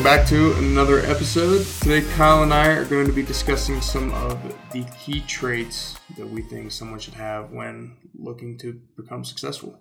Welcome 0.00 0.18
back 0.18 0.28
to 0.28 0.54
another 0.54 1.00
episode. 1.00 1.62
Today, 1.82 2.00
Kyle 2.16 2.42
and 2.42 2.54
I 2.54 2.68
are 2.68 2.86
going 2.86 3.06
to 3.06 3.12
be 3.12 3.22
discussing 3.22 3.82
some 3.82 4.14
of 4.14 4.42
the 4.72 4.82
key 4.98 5.20
traits 5.26 5.94
that 6.16 6.26
we 6.26 6.40
think 6.40 6.72
someone 6.72 6.98
should 6.98 7.12
have 7.12 7.50
when 7.50 7.98
looking 8.14 8.56
to 8.60 8.80
become 8.96 9.26
successful. 9.26 9.78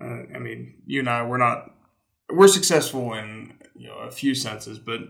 Uh, 0.00 0.22
I 0.34 0.38
mean, 0.38 0.76
you 0.86 1.00
and 1.00 1.10
I, 1.10 1.22
we're 1.22 1.36
not, 1.36 1.70
we're 2.30 2.48
successful 2.48 3.12
in 3.12 3.58
you 3.74 3.88
know 3.88 3.98
a 3.98 4.10
few 4.10 4.34
senses, 4.34 4.78
but 4.78 5.00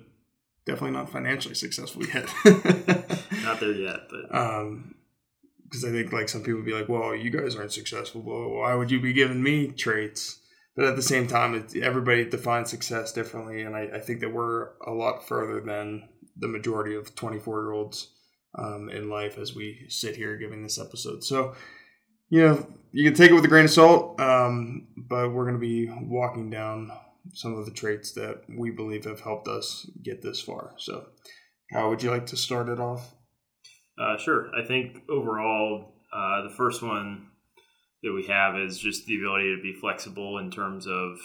definitely 0.64 0.96
not 0.96 1.08
financially 1.08 1.54
successful 1.54 2.04
yet. 2.04 2.28
not 3.44 3.60
there 3.60 3.70
yet, 3.70 4.08
but 4.10 4.36
um, 4.36 4.96
because 5.62 5.84
I 5.84 5.92
think 5.92 6.12
like 6.12 6.28
some 6.28 6.40
people 6.40 6.56
would 6.56 6.66
be 6.66 6.74
like, 6.74 6.88
"Well, 6.88 7.14
you 7.14 7.30
guys 7.30 7.54
aren't 7.54 7.70
successful. 7.70 8.22
Well, 8.22 8.48
why 8.58 8.74
would 8.74 8.90
you 8.90 9.00
be 9.00 9.12
giving 9.12 9.40
me 9.40 9.68
traits?" 9.68 10.40
But 10.76 10.84
at 10.84 10.96
the 10.96 11.02
same 11.02 11.26
time, 11.26 11.66
everybody 11.82 12.28
defines 12.28 12.70
success 12.70 13.12
differently, 13.12 13.62
and 13.62 13.74
I, 13.74 13.88
I, 13.94 13.98
think 13.98 14.20
that 14.20 14.32
we're 14.32 14.72
a 14.86 14.90
lot 14.90 15.26
further 15.26 15.62
than 15.62 16.06
the 16.36 16.48
majority 16.48 16.94
of 16.94 17.14
24 17.14 17.62
year 17.62 17.72
olds 17.72 18.12
um, 18.58 18.90
in 18.90 19.08
life 19.08 19.38
as 19.38 19.54
we 19.54 19.86
sit 19.88 20.16
here 20.16 20.36
giving 20.36 20.62
this 20.62 20.78
episode. 20.78 21.24
So, 21.24 21.54
you 22.28 22.42
know, 22.42 22.66
you 22.92 23.04
can 23.04 23.14
take 23.14 23.30
it 23.30 23.34
with 23.34 23.44
a 23.46 23.48
grain 23.48 23.64
of 23.64 23.70
salt, 23.70 24.20
um, 24.20 24.88
but 24.96 25.32
we're 25.32 25.44
going 25.44 25.54
to 25.54 25.60
be 25.60 25.88
walking 26.02 26.50
down 26.50 26.92
some 27.32 27.54
of 27.54 27.64
the 27.64 27.72
traits 27.72 28.12
that 28.12 28.42
we 28.48 28.70
believe 28.70 29.04
have 29.04 29.20
helped 29.20 29.48
us 29.48 29.88
get 30.02 30.20
this 30.22 30.42
far. 30.42 30.74
So, 30.76 31.06
how 31.72 31.88
would 31.88 32.02
you 32.02 32.10
like 32.10 32.26
to 32.26 32.36
start 32.36 32.68
it 32.68 32.78
off? 32.78 33.14
Uh, 33.98 34.18
sure. 34.18 34.50
I 34.54 34.66
think 34.66 35.02
overall, 35.08 35.94
uh, 36.12 36.42
the 36.42 36.54
first 36.54 36.82
one 36.82 37.28
that 38.06 38.12
we 38.12 38.26
have 38.26 38.56
is 38.56 38.78
just 38.78 39.06
the 39.06 39.16
ability 39.16 39.54
to 39.54 39.60
be 39.60 39.72
flexible 39.72 40.38
in 40.38 40.50
terms 40.50 40.86
of 40.86 41.18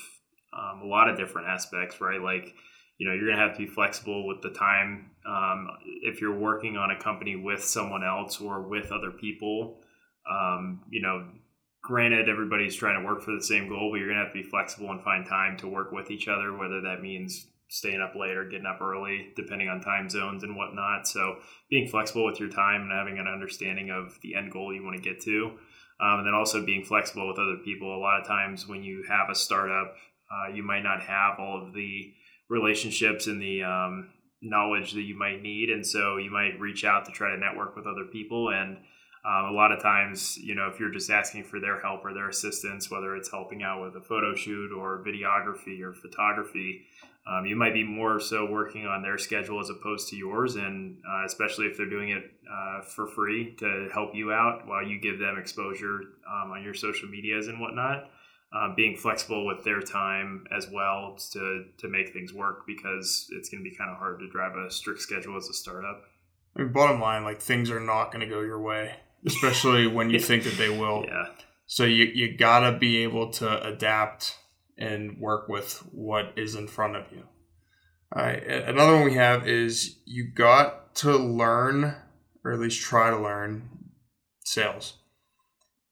um, 0.57 0.81
a 0.83 0.87
lot 0.87 1.09
of 1.09 1.17
different 1.17 1.47
aspects, 1.47 2.01
right? 2.01 2.21
Like, 2.21 2.55
you 2.97 3.07
know, 3.07 3.13
you're 3.13 3.27
going 3.27 3.37
to 3.37 3.43
have 3.43 3.53
to 3.53 3.65
be 3.65 3.67
flexible 3.67 4.27
with 4.27 4.41
the 4.41 4.49
time. 4.49 5.11
Um, 5.25 5.69
if 6.01 6.19
you're 6.19 6.37
working 6.37 6.77
on 6.77 6.91
a 6.91 6.99
company 6.99 7.35
with 7.35 7.63
someone 7.63 8.03
else 8.03 8.41
or 8.41 8.61
with 8.67 8.91
other 8.91 9.11
people, 9.11 9.79
um, 10.29 10.81
you 10.89 11.01
know, 11.01 11.27
granted, 11.83 12.27
everybody's 12.27 12.75
trying 12.75 12.99
to 12.99 13.05
work 13.05 13.21
for 13.21 13.35
the 13.35 13.43
same 13.43 13.69
goal, 13.69 13.91
but 13.91 13.97
you're 13.97 14.07
going 14.07 14.19
to 14.19 14.25
have 14.25 14.33
to 14.33 14.41
be 14.41 14.49
flexible 14.49 14.89
and 14.89 15.03
find 15.03 15.25
time 15.25 15.57
to 15.57 15.67
work 15.67 15.91
with 15.91 16.09
each 16.11 16.27
other, 16.27 16.55
whether 16.57 16.81
that 16.81 17.01
means 17.01 17.47
staying 17.69 18.01
up 18.01 18.15
late 18.15 18.35
or 18.35 18.49
getting 18.49 18.65
up 18.65 18.81
early, 18.81 19.29
depending 19.35 19.69
on 19.69 19.81
time 19.81 20.09
zones 20.09 20.43
and 20.43 20.55
whatnot. 20.55 21.07
So, 21.07 21.37
being 21.69 21.87
flexible 21.87 22.25
with 22.25 22.39
your 22.39 22.49
time 22.49 22.81
and 22.81 22.91
having 22.91 23.17
an 23.17 23.27
understanding 23.27 23.91
of 23.91 24.19
the 24.21 24.35
end 24.35 24.51
goal 24.51 24.73
you 24.73 24.83
want 24.83 24.97
to 24.97 25.01
get 25.01 25.21
to. 25.21 25.57
Um, 26.01 26.19
and 26.19 26.27
then 26.27 26.33
also 26.33 26.65
being 26.65 26.83
flexible 26.83 27.27
with 27.27 27.37
other 27.37 27.57
people. 27.63 27.95
A 27.95 28.01
lot 28.01 28.19
of 28.19 28.25
times 28.25 28.67
when 28.67 28.83
you 28.83 29.03
have 29.07 29.29
a 29.29 29.35
startup, 29.35 29.93
uh, 30.31 30.51
you 30.51 30.63
might 30.63 30.81
not 30.81 31.01
have 31.01 31.39
all 31.39 31.61
of 31.63 31.73
the 31.73 32.13
relationships 32.49 33.27
and 33.27 33.41
the 33.41 33.63
um, 33.63 34.09
knowledge 34.41 34.93
that 34.93 35.03
you 35.03 35.17
might 35.17 35.41
need. 35.41 35.69
And 35.69 35.85
so 35.85 36.17
you 36.17 36.31
might 36.31 36.59
reach 36.59 36.83
out 36.83 37.05
to 37.05 37.11
try 37.11 37.29
to 37.29 37.37
network 37.37 37.75
with 37.75 37.85
other 37.85 38.05
people. 38.11 38.49
And 38.49 38.77
um, 39.23 39.45
a 39.45 39.51
lot 39.51 39.71
of 39.71 39.81
times, 39.81 40.37
you 40.37 40.55
know, 40.55 40.67
if 40.67 40.79
you're 40.79 40.91
just 40.91 41.09
asking 41.09 41.43
for 41.43 41.59
their 41.59 41.79
help 41.79 42.03
or 42.03 42.13
their 42.13 42.29
assistance, 42.29 42.89
whether 42.89 43.15
it's 43.15 43.29
helping 43.29 43.61
out 43.61 43.81
with 43.83 43.95
a 43.95 44.01
photo 44.01 44.33
shoot 44.33 44.71
or 44.71 45.03
videography 45.05 45.81
or 45.81 45.93
photography, 45.93 46.85
um, 47.27 47.45
you 47.45 47.55
might 47.55 47.73
be 47.73 47.83
more 47.83 48.19
so 48.19 48.49
working 48.49 48.87
on 48.87 49.03
their 49.03 49.19
schedule 49.19 49.59
as 49.59 49.69
opposed 49.69 50.09
to 50.09 50.15
yours, 50.15 50.55
and 50.55 50.97
uh, 51.07 51.23
especially 51.25 51.67
if 51.67 51.77
they're 51.77 51.89
doing 51.89 52.09
it 52.09 52.23
uh, 52.51 52.81
for 52.81 53.05
free 53.05 53.55
to 53.59 53.89
help 53.93 54.15
you 54.15 54.31
out 54.31 54.67
while 54.67 54.83
you 54.83 54.99
give 54.99 55.19
them 55.19 55.37
exposure 55.37 56.01
um, 56.27 56.51
on 56.51 56.63
your 56.63 56.73
social 56.73 57.07
medias 57.07 57.47
and 57.47 57.59
whatnot. 57.59 58.09
Um, 58.53 58.73
being 58.75 58.97
flexible 58.97 59.45
with 59.45 59.63
their 59.63 59.81
time 59.81 60.45
as 60.51 60.67
well 60.69 61.15
to 61.31 61.67
to 61.77 61.87
make 61.87 62.11
things 62.11 62.33
work 62.33 62.67
because 62.67 63.29
it's 63.31 63.47
going 63.47 63.63
to 63.63 63.69
be 63.69 63.73
kind 63.73 63.89
of 63.89 63.97
hard 63.97 64.19
to 64.19 64.27
drive 64.27 64.57
a 64.57 64.69
strict 64.69 64.99
schedule 64.99 65.37
as 65.37 65.47
a 65.47 65.53
startup. 65.53 66.03
I 66.57 66.63
mean, 66.63 66.73
bottom 66.73 66.99
line, 66.99 67.23
like 67.23 67.39
things 67.41 67.71
are 67.71 67.79
not 67.79 68.11
going 68.11 68.19
to 68.19 68.25
go 68.25 68.41
your 68.41 68.59
way, 68.59 68.91
especially 69.25 69.87
when 69.87 70.09
you 70.09 70.19
think 70.29 70.43
that 70.43 70.57
they 70.57 70.69
will. 70.69 71.05
Yeah. 71.07 71.27
So 71.65 71.85
you 71.85 72.05
you 72.05 72.37
gotta 72.37 72.77
be 72.77 73.03
able 73.03 73.31
to 73.33 73.65
adapt 73.65 74.37
and 74.77 75.19
work 75.19 75.47
with 75.47 75.83
what 75.91 76.33
is 76.35 76.55
in 76.55 76.67
front 76.67 76.95
of 76.95 77.11
you. 77.11 77.23
All 78.13 78.23
right. 78.23 78.45
Another 78.45 78.95
one 78.95 79.05
we 79.05 79.13
have 79.13 79.47
is 79.47 79.97
you 80.05 80.31
got 80.33 80.95
to 80.95 81.15
learn, 81.15 81.95
or 82.43 82.51
at 82.51 82.59
least 82.59 82.81
try 82.81 83.09
to 83.09 83.17
learn, 83.17 83.69
sales. 84.43 84.97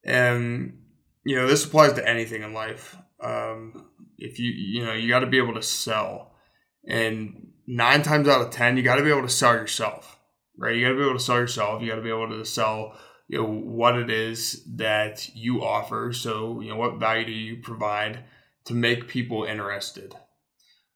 And 0.03 0.79
you 1.23 1.35
know 1.35 1.47
this 1.47 1.63
applies 1.65 1.93
to 1.93 2.07
anything 2.07 2.43
in 2.43 2.53
life. 2.53 2.97
Um, 3.21 3.85
if 4.17 4.39
you 4.39 4.51
you 4.51 4.85
know 4.85 4.93
you 4.93 5.07
got 5.07 5.19
to 5.19 5.27
be 5.27 5.37
able 5.37 5.53
to 5.53 5.61
sell, 5.61 6.33
and 6.85 7.51
nine 7.67 8.01
times 8.01 8.27
out 8.27 8.41
of 8.41 8.51
ten 8.51 8.75
you 8.75 8.83
got 8.83 8.95
to 8.95 9.03
be 9.03 9.11
able 9.11 9.21
to 9.21 9.29
sell 9.29 9.53
yourself, 9.53 10.19
right? 10.57 10.75
You 10.75 10.85
got 10.85 10.91
to 10.91 10.97
be 10.97 11.03
able 11.03 11.17
to 11.17 11.23
sell 11.23 11.37
yourself. 11.37 11.81
You 11.81 11.89
got 11.89 11.95
to 11.95 12.01
be 12.01 12.09
able 12.09 12.29
to 12.29 12.43
sell 12.43 12.97
you 13.29 13.37
know 13.37 13.47
what 13.47 13.95
it 13.95 14.09
is 14.09 14.63
that 14.65 15.29
you 15.35 15.63
offer. 15.63 16.11
So 16.11 16.59
you 16.59 16.69
know 16.69 16.75
what 16.75 16.97
value 16.97 17.25
do 17.25 17.31
you 17.31 17.57
provide 17.57 18.19
to 18.65 18.73
make 18.73 19.07
people 19.07 19.45
interested. 19.45 20.15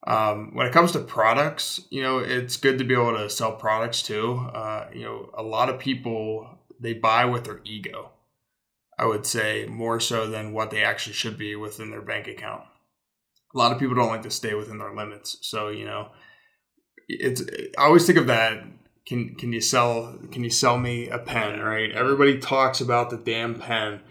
Um, 0.05 0.53
when 0.53 0.67
it 0.67 0.73
comes 0.73 0.91
to 0.91 0.99
products, 0.99 1.81
you 1.89 2.01
know, 2.01 2.17
it's 2.17 2.57
good 2.57 2.77
to 2.79 2.83
be 2.83 2.93
able 2.93 3.15
to 3.15 3.29
sell 3.29 3.53
products 3.53 4.01
too. 4.01 4.33
Uh, 4.53 4.87
you 4.93 5.03
know, 5.03 5.29
a 5.33 5.43
lot 5.43 5.69
of 5.69 5.79
people 5.79 6.49
they 6.79 6.93
buy 6.93 7.23
with 7.25 7.45
their 7.45 7.61
ego. 7.63 8.09
I 8.97 9.05
would 9.05 9.25
say 9.25 9.65
more 9.69 9.99
so 9.99 10.29
than 10.29 10.53
what 10.53 10.71
they 10.71 10.83
actually 10.83 11.13
should 11.13 11.37
be 11.37 11.55
within 11.55 11.91
their 11.91 12.01
bank 12.01 12.27
account. 12.27 12.63
A 13.53 13.57
lot 13.57 13.71
of 13.71 13.79
people 13.79 13.95
don't 13.95 14.09
like 14.09 14.23
to 14.23 14.31
stay 14.31 14.55
within 14.55 14.79
their 14.79 14.93
limits. 14.93 15.37
So, 15.41 15.69
you 15.69 15.85
know, 15.85 16.09
it's 17.07 17.43
I 17.77 17.83
always 17.85 18.05
think 18.05 18.17
of 18.17 18.27
that 18.27 18.63
can 19.05 19.35
can 19.35 19.53
you 19.53 19.61
sell 19.61 20.17
can 20.31 20.43
you 20.43 20.49
sell 20.49 20.77
me 20.77 21.09
a 21.09 21.19
pen, 21.19 21.59
right? 21.59 21.91
Everybody 21.91 22.39
talks 22.39 22.81
about 22.81 23.09
the 23.09 23.17
damn 23.17 23.59
pen 23.59 24.01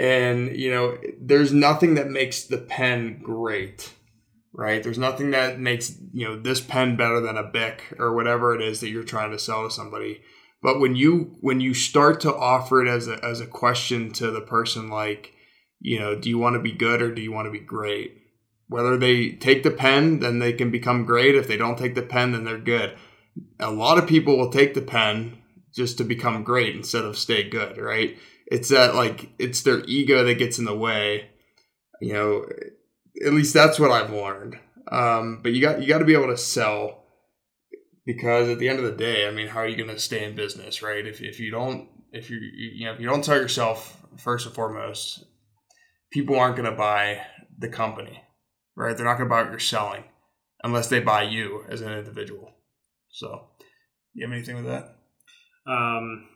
and, 0.00 0.56
you 0.56 0.70
know, 0.70 0.96
there's 1.20 1.52
nothing 1.52 1.94
that 1.96 2.08
makes 2.08 2.44
the 2.44 2.56
pen 2.56 3.20
great, 3.22 3.92
right? 4.52 4.82
There's 4.82 4.98
nothing 4.98 5.32
that 5.32 5.58
makes, 5.58 5.94
you 6.14 6.26
know, 6.26 6.40
this 6.40 6.60
pen 6.60 6.96
better 6.96 7.20
than 7.20 7.36
a 7.36 7.42
Bic 7.42 7.94
or 7.98 8.14
whatever 8.14 8.54
it 8.54 8.62
is 8.62 8.80
that 8.80 8.88
you're 8.88 9.02
trying 9.02 9.30
to 9.32 9.38
sell 9.38 9.64
to 9.64 9.70
somebody. 9.70 10.22
But 10.62 10.80
when 10.80 10.96
you 10.96 11.36
when 11.40 11.60
you 11.60 11.74
start 11.74 12.20
to 12.20 12.34
offer 12.34 12.82
it 12.82 12.88
as 12.88 13.08
a 13.08 13.22
as 13.24 13.40
a 13.40 13.46
question 13.46 14.10
to 14.12 14.30
the 14.30 14.40
person 14.40 14.88
like, 14.88 15.34
you 15.80 15.98
know, 15.98 16.18
do 16.18 16.30
you 16.30 16.38
want 16.38 16.54
to 16.54 16.60
be 16.60 16.72
good 16.72 17.02
or 17.02 17.14
do 17.14 17.20
you 17.20 17.32
want 17.32 17.46
to 17.46 17.52
be 17.52 17.60
great? 17.60 18.16
Whether 18.68 18.96
they 18.96 19.32
take 19.32 19.64
the 19.64 19.70
pen, 19.70 20.20
then 20.20 20.38
they 20.38 20.52
can 20.54 20.70
become 20.70 21.04
great. 21.04 21.34
If 21.34 21.46
they 21.46 21.56
don't 21.58 21.78
take 21.78 21.94
the 21.94 22.02
pen, 22.02 22.32
then 22.32 22.44
they're 22.44 22.58
good. 22.58 22.96
A 23.58 23.70
lot 23.70 23.98
of 23.98 24.08
people 24.08 24.36
will 24.36 24.50
take 24.50 24.74
the 24.74 24.82
pen 24.82 25.38
just 25.74 25.98
to 25.98 26.04
become 26.04 26.42
great 26.42 26.74
instead 26.74 27.04
of 27.04 27.16
stay 27.16 27.48
good, 27.48 27.78
right? 27.78 28.18
it's 28.50 28.68
that 28.70 28.94
like 28.94 29.30
it's 29.38 29.62
their 29.62 29.84
ego 29.84 30.24
that 30.24 30.34
gets 30.34 30.58
in 30.58 30.64
the 30.64 30.76
way. 30.76 31.30
You 32.00 32.12
know, 32.12 32.46
at 33.24 33.32
least 33.32 33.54
that's 33.54 33.78
what 33.78 33.92
I've 33.92 34.12
learned. 34.12 34.58
Um, 34.90 35.40
but 35.42 35.52
you 35.52 35.60
got 35.60 35.80
you 35.80 35.88
got 35.88 35.98
to 35.98 36.04
be 36.04 36.14
able 36.14 36.26
to 36.26 36.36
sell 36.36 37.04
because 38.04 38.48
at 38.48 38.58
the 38.58 38.68
end 38.68 38.80
of 38.80 38.84
the 38.84 38.96
day, 38.96 39.26
I 39.26 39.30
mean, 39.30 39.48
how 39.48 39.60
are 39.60 39.68
you 39.68 39.76
going 39.76 39.88
to 39.88 39.98
stay 39.98 40.24
in 40.24 40.34
business, 40.34 40.82
right? 40.82 41.06
If 41.06 41.22
if 41.22 41.38
you 41.38 41.50
don't 41.50 41.88
if 42.12 42.28
you 42.28 42.38
you 42.38 42.86
know 42.86 42.92
if 42.92 43.00
you 43.00 43.08
don't 43.08 43.24
sell 43.24 43.36
yourself 43.36 43.96
first 44.16 44.46
and 44.46 44.54
foremost, 44.54 45.24
people 46.12 46.38
aren't 46.38 46.56
going 46.56 46.70
to 46.70 46.76
buy 46.76 47.22
the 47.56 47.68
company, 47.68 48.24
right? 48.74 48.96
They're 48.96 49.06
not 49.06 49.18
going 49.18 49.28
to 49.28 49.32
buy 49.32 49.42
what 49.42 49.50
you're 49.50 49.60
selling 49.60 50.04
unless 50.64 50.88
they 50.88 51.00
buy 51.00 51.22
you 51.22 51.64
as 51.68 51.80
an 51.80 51.92
individual. 51.92 52.50
So, 53.10 53.48
you 54.14 54.26
have 54.26 54.32
anything 54.32 54.56
with 54.56 54.66
that? 54.66 54.96
Um, 55.66 56.28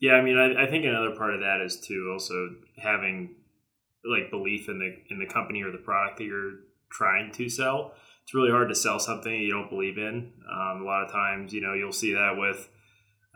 yeah, 0.00 0.12
I 0.12 0.22
mean, 0.22 0.36
I, 0.36 0.64
I 0.64 0.70
think 0.70 0.84
another 0.84 1.14
part 1.16 1.34
of 1.34 1.40
that 1.40 1.60
is 1.64 1.80
too 1.80 2.10
also 2.12 2.48
having 2.82 3.36
like 4.04 4.30
belief 4.30 4.68
in 4.68 4.78
the 4.78 4.94
in 5.12 5.18
the 5.18 5.26
company 5.26 5.62
or 5.62 5.72
the 5.72 5.78
product 5.78 6.18
that 6.18 6.24
you're 6.24 6.60
trying 6.90 7.32
to 7.32 7.48
sell. 7.48 7.94
It's 8.22 8.34
really 8.34 8.50
hard 8.50 8.68
to 8.68 8.74
sell 8.74 8.98
something 8.98 9.32
you 9.32 9.50
don't 9.50 9.70
believe 9.70 9.98
in. 9.98 10.32
Um, 10.50 10.82
a 10.82 10.84
lot 10.84 11.04
of 11.04 11.12
times, 11.12 11.52
you 11.52 11.60
know, 11.60 11.74
you'll 11.74 11.92
see 11.92 12.12
that 12.12 12.34
with, 12.36 12.68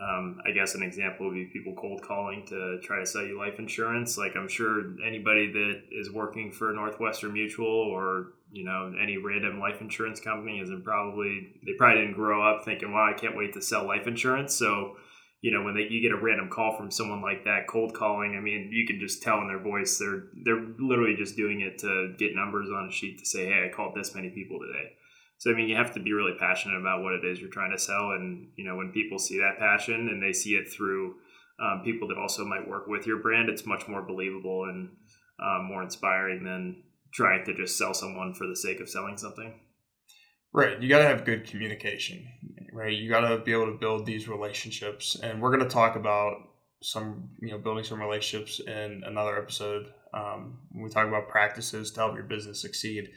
um, 0.03 0.41
I 0.44 0.50
guess, 0.50 0.75
an 0.75 0.83
example 0.83 1.26
would 1.26 1.35
be 1.35 1.44
people 1.53 1.76
cold 1.81 2.03
calling 2.03 2.44
to 2.49 2.81
try 2.83 2.99
to 2.99 3.06
sell 3.06 3.25
you 3.25 3.38
life 3.38 3.59
insurance. 3.59 4.19
Like 4.19 4.33
I'm 4.37 4.49
sure 4.49 4.97
anybody 5.06 5.53
that 5.53 5.83
is 5.93 6.11
working 6.11 6.50
for 6.50 6.73
Northwestern 6.73 7.33
Mutual 7.33 7.67
or 7.67 8.33
you 8.52 8.64
know 8.64 8.93
any 9.00 9.17
random 9.17 9.61
life 9.61 9.81
insurance 9.81 10.20
company 10.20 10.61
isn't 10.61 10.85
probably 10.85 11.55
they 11.64 11.73
probably 11.79 12.02
didn't 12.02 12.17
grow 12.17 12.43
up 12.43 12.64
thinking, 12.64 12.93
"Wow, 12.93 13.11
I 13.11 13.19
can't 13.19 13.37
wait 13.37 13.55
to 13.55 13.62
sell 13.62 13.87
life 13.87 14.06
insurance." 14.06 14.55
So 14.55 14.97
you 15.43 15.50
know 15.50 15.62
when 15.62 15.75
they, 15.75 15.87
you 15.88 16.02
get 16.02 16.12
a 16.12 16.23
random 16.23 16.50
call 16.50 16.76
from 16.76 16.91
someone 16.91 17.23
like 17.23 17.44
that 17.44 17.67
cold 17.69 17.94
calling 17.94 18.37
i 18.37 18.41
mean 18.41 18.70
you 18.73 18.87
can 18.87 19.00
just 19.00 19.23
tell 19.23 19.38
in 19.38 19.49
their 19.49 19.62
voice 19.62 19.99
they're 19.99 20.25
they're 20.44 20.67
literally 20.79 21.17
just 21.17 21.37
doing 21.37 21.61
it 21.61 21.79
to 21.79 22.14
get 22.19 22.35
numbers 22.35 22.69
on 22.69 22.88
a 22.88 22.93
sheet 22.93 23.19
to 23.19 23.26
say 23.26 23.47
hey 23.47 23.67
i 23.67 23.75
called 23.75 23.94
this 23.94 24.14
many 24.14 24.31
people 24.31 24.58
today 24.58 24.93
so 25.38 25.50
i 25.50 25.55
mean 25.55 25.69
you 25.69 25.76
have 25.76 25.94
to 25.94 26.00
be 26.00 26.12
really 26.12 26.35
passionate 26.38 26.79
about 26.79 27.02
what 27.02 27.14
it 27.14 27.25
is 27.25 27.41
you're 27.41 27.50
trying 27.50 27.73
to 27.73 27.79
sell 27.79 28.12
and 28.12 28.49
you 28.56 28.64
know 28.64 28.76
when 28.76 28.93
people 28.93 29.19
see 29.19 29.38
that 29.38 29.58
passion 29.58 30.08
and 30.08 30.23
they 30.23 30.32
see 30.32 30.50
it 30.50 30.70
through 30.70 31.14
um, 31.61 31.82
people 31.85 32.08
that 32.08 32.17
also 32.17 32.44
might 32.44 32.67
work 32.67 32.87
with 32.87 33.06
your 33.06 33.19
brand 33.19 33.49
it's 33.49 33.67
much 33.67 33.88
more 33.88 34.02
believable 34.02 34.64
and 34.64 34.91
um, 35.43 35.64
more 35.64 35.82
inspiring 35.82 36.44
than 36.44 36.82
trying 37.12 37.45
to 37.45 37.55
just 37.55 37.77
sell 37.77 37.95
someone 37.95 38.35
for 38.35 38.47
the 38.47 38.57
sake 38.57 38.81
of 38.81 38.89
selling 38.89 39.17
something 39.17 39.55
Right. 40.53 40.83
You 40.83 40.89
got 40.89 40.99
to 40.99 41.05
have 41.05 41.25
good 41.25 41.49
communication, 41.49 42.27
right? 42.73 42.93
You 42.93 43.09
got 43.09 43.21
to 43.21 43.39
be 43.39 43.53
able 43.53 43.67
to 43.67 43.79
build 43.79 44.05
these 44.05 44.27
relationships. 44.29 45.17
And 45.23 45.41
we're 45.41 45.57
going 45.57 45.62
to 45.62 45.73
talk 45.73 45.95
about 45.95 46.39
some, 46.83 47.29
you 47.41 47.53
know, 47.53 47.59
building 47.59 47.85
some 47.85 48.01
relationships 48.01 48.59
in 48.59 49.05
another 49.07 49.39
episode 49.39 49.93
um, 50.12 50.59
we 50.75 50.89
talk 50.89 51.07
about 51.07 51.29
practices 51.29 51.91
to 51.93 52.01
help 52.01 52.15
your 52.15 52.25
business 52.25 52.61
succeed. 52.61 53.11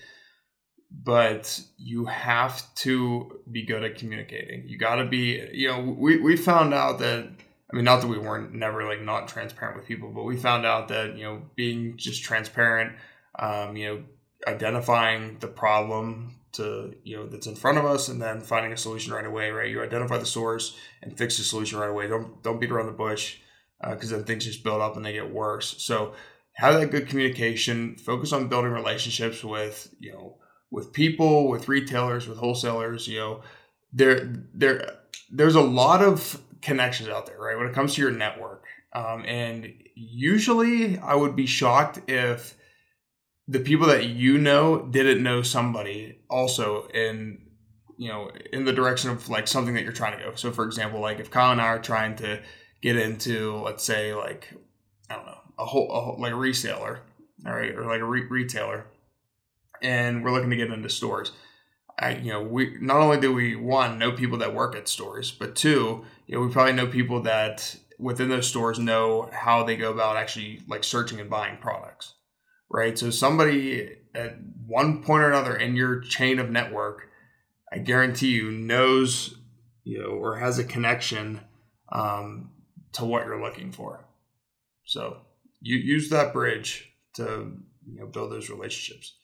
But 0.92 1.60
you 1.78 2.06
have 2.06 2.62
to 2.76 3.40
be 3.52 3.66
good 3.66 3.84
at 3.84 3.98
communicating. 3.98 4.68
You 4.68 4.78
got 4.78 4.96
to 4.96 5.06
be, 5.06 5.50
you 5.52 5.70
know, 5.70 5.96
we, 5.98 6.18
we 6.18 6.38
found 6.38 6.74
out 6.74 7.00
that, 7.00 7.26
I 7.26 7.76
mean, 7.76 7.84
not 7.84 8.02
that 8.02 8.08
we 8.08 8.20
weren't 8.20 8.54
never 8.54 8.84
like 8.84 9.02
not 9.02 9.28
transparent 9.28 9.78
with 9.78 9.88
people, 9.88 10.12
but 10.14 10.24
we 10.24 10.38
found 10.38 10.68
out 10.68 10.90
that, 10.90 11.18
you 11.18 11.24
know, 11.24 11.42
being 11.56 11.98
just 11.98 12.24
transparent, 12.24 12.94
um, 13.40 13.76
you 13.76 13.88
know, 13.88 14.04
identifying 14.48 15.38
the 15.40 15.48
problem 15.48 16.36
to 16.54 16.94
you 17.04 17.18
know 17.18 17.26
that's 17.26 17.48
in 17.48 17.56
front 17.56 17.78
of 17.78 17.86
us 17.86 18.08
and 18.08 18.22
then 18.22 18.40
finding 18.40 18.72
a 18.72 18.78
solution 18.78 19.14
right 19.14 19.26
away 19.26 19.50
right? 19.50 19.70
You 19.70 19.82
identify 19.82 20.18
the 20.18 20.26
source 20.26 20.78
and 21.02 21.18
fix 21.18 21.38
the 21.38 21.44
solution 21.44 21.80
right 21.80 21.90
away. 21.90 22.08
Don't 22.08 22.42
don't 22.44 22.60
beat 22.60 22.72
around 22.72 22.86
the 22.86 22.94
bush 22.94 23.38
because 23.82 24.14
uh, 24.14 24.18
then 24.18 24.26
things 24.26 24.46
just 24.46 24.64
build 24.64 24.82
up 24.82 24.96
and 24.96 25.06
they 25.06 25.14
get 25.14 25.34
worse. 25.34 25.76
So 25.84 26.14
have 26.54 26.76
that 26.76 26.92
good 26.92 27.08
communication 27.08 27.96
focus 27.96 28.32
on 28.32 28.48
building 28.48 28.72
relationships 28.72 29.44
with 29.44 29.94
you 30.00 30.14
know 30.14 30.38
with 30.72 30.94
people 30.94 31.50
with 31.50 31.68
retailers 31.68 32.28
with 32.28 32.38
wholesalers 32.38 33.08
you 33.08 33.20
know. 33.20 33.42
There 33.92 34.34
there 34.54 35.00
there's 35.32 35.56
a 35.56 35.62
lot 35.62 36.04
of 36.04 36.42
connections 36.62 37.10
out 37.10 37.26
there 37.26 37.40
right 37.40 37.58
when 37.58 37.68
it 37.68 37.74
comes 37.74 37.96
to 37.96 38.02
your 38.02 38.12
network. 38.12 38.66
Um, 38.96 39.26
and 39.26 39.74
usually 39.96 41.00
i 41.00 41.16
would 41.16 41.36
be 41.36 41.46
shocked 41.46 42.00
if 42.08 42.56
the 43.48 43.60
people 43.60 43.88
that 43.88 44.06
you 44.06 44.38
know 44.38 44.86
didn't 44.88 45.22
know 45.22 45.42
somebody 45.42 46.20
also 46.30 46.88
in 46.88 47.42
you 47.98 48.10
know 48.10 48.32
in 48.52 48.66
the 48.66 48.74
direction 48.74 49.10
of 49.10 49.30
like 49.30 49.48
something 49.48 49.74
that 49.74 49.84
you're 49.84 49.92
trying 49.92 50.18
to 50.18 50.24
go. 50.24 50.36
So 50.36 50.52
for 50.52 50.66
example 50.66 51.00
like 51.00 51.20
if 51.20 51.30
kyle 51.30 51.52
and 51.52 51.62
i 51.62 51.66
are 51.66 51.80
trying 51.80 52.16
to 52.18 52.42
get 52.82 52.96
into 52.96 53.56
let's 53.58 53.84
say 53.84 54.14
like 54.14 54.54
i 55.10 55.16
don't 55.16 55.26
know 55.26 55.40
a 55.58 55.66
whole, 55.66 55.92
a 55.92 56.00
whole 56.02 56.18
like 56.20 56.34
a 56.34 56.36
reseller 56.36 57.00
all 57.46 57.54
right 57.54 57.76
or 57.76 57.86
like 57.86 58.02
a 58.02 58.06
re- 58.06 58.28
retailer 58.28 58.86
and 59.82 60.24
we're 60.24 60.32
looking 60.32 60.50
to 60.50 60.56
get 60.56 60.72
into 60.72 60.90
stores 60.90 61.32
I, 62.00 62.16
you 62.16 62.32
know, 62.32 62.42
we 62.42 62.78
not 62.82 62.98
only 62.98 63.20
do 63.20 63.32
we 63.32 63.56
one 63.56 64.00
know 64.00 64.12
people 64.12 64.40
that 64.40 64.54
work 64.54 64.76
at 64.76 64.88
stores, 64.88 65.32
but 65.32 65.56
two, 65.56 66.04
you 66.26 66.36
know, 66.36 66.42
we 66.42 66.52
probably 66.52 66.74
know 66.74 66.88
people 66.88 67.22
that 67.22 67.76
within 68.00 68.30
those 68.30 68.48
stores 68.48 68.80
know 68.80 69.30
how 69.32 69.64
they 69.64 69.78
go 69.78 69.92
about 69.92 70.18
actually 70.18 70.62
like 70.68 70.84
searching 70.84 71.20
and 71.20 71.30
buying 71.30 71.58
products 71.58 72.16
right? 72.70 72.98
So 72.98 73.10
somebody 73.10 73.98
at 74.16 74.38
one 74.66 75.04
point 75.04 75.24
or 75.24 75.30
another 75.30 75.56
in 75.56 75.76
your 75.76 76.02
chain 76.02 76.40
of 76.40 76.50
network, 76.50 77.10
I 77.72 77.80
guarantee 77.80 78.32
you 78.32 78.52
knows, 78.52 79.36
you 79.84 80.02
know, 80.02 80.10
or 80.10 80.38
has 80.38 80.60
a 80.60 80.64
connection 80.64 81.42
um, 81.92 82.52
to 82.94 83.06
what 83.06 83.26
you're 83.26 83.42
looking 83.42 83.72
for. 83.72 84.06
So 84.86 85.18
you 85.62 85.78
use 85.78 86.10
that 86.10 86.34
bridge 86.34 86.92
to 87.16 87.58
you 87.86 88.00
know 88.00 88.08
build 88.08 88.32
those 88.32 88.50
relationships. 88.50 89.16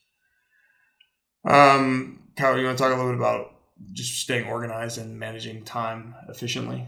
Um, 1.45 2.23
Kyle, 2.35 2.57
you 2.57 2.65
want 2.65 2.77
to 2.77 2.83
talk 2.83 2.93
a 2.93 2.95
little 2.95 3.11
bit 3.11 3.19
about 3.19 3.55
just 3.93 4.19
staying 4.19 4.47
organized 4.47 4.97
and 4.97 5.17
managing 5.17 5.63
time 5.63 6.15
efficiently? 6.27 6.85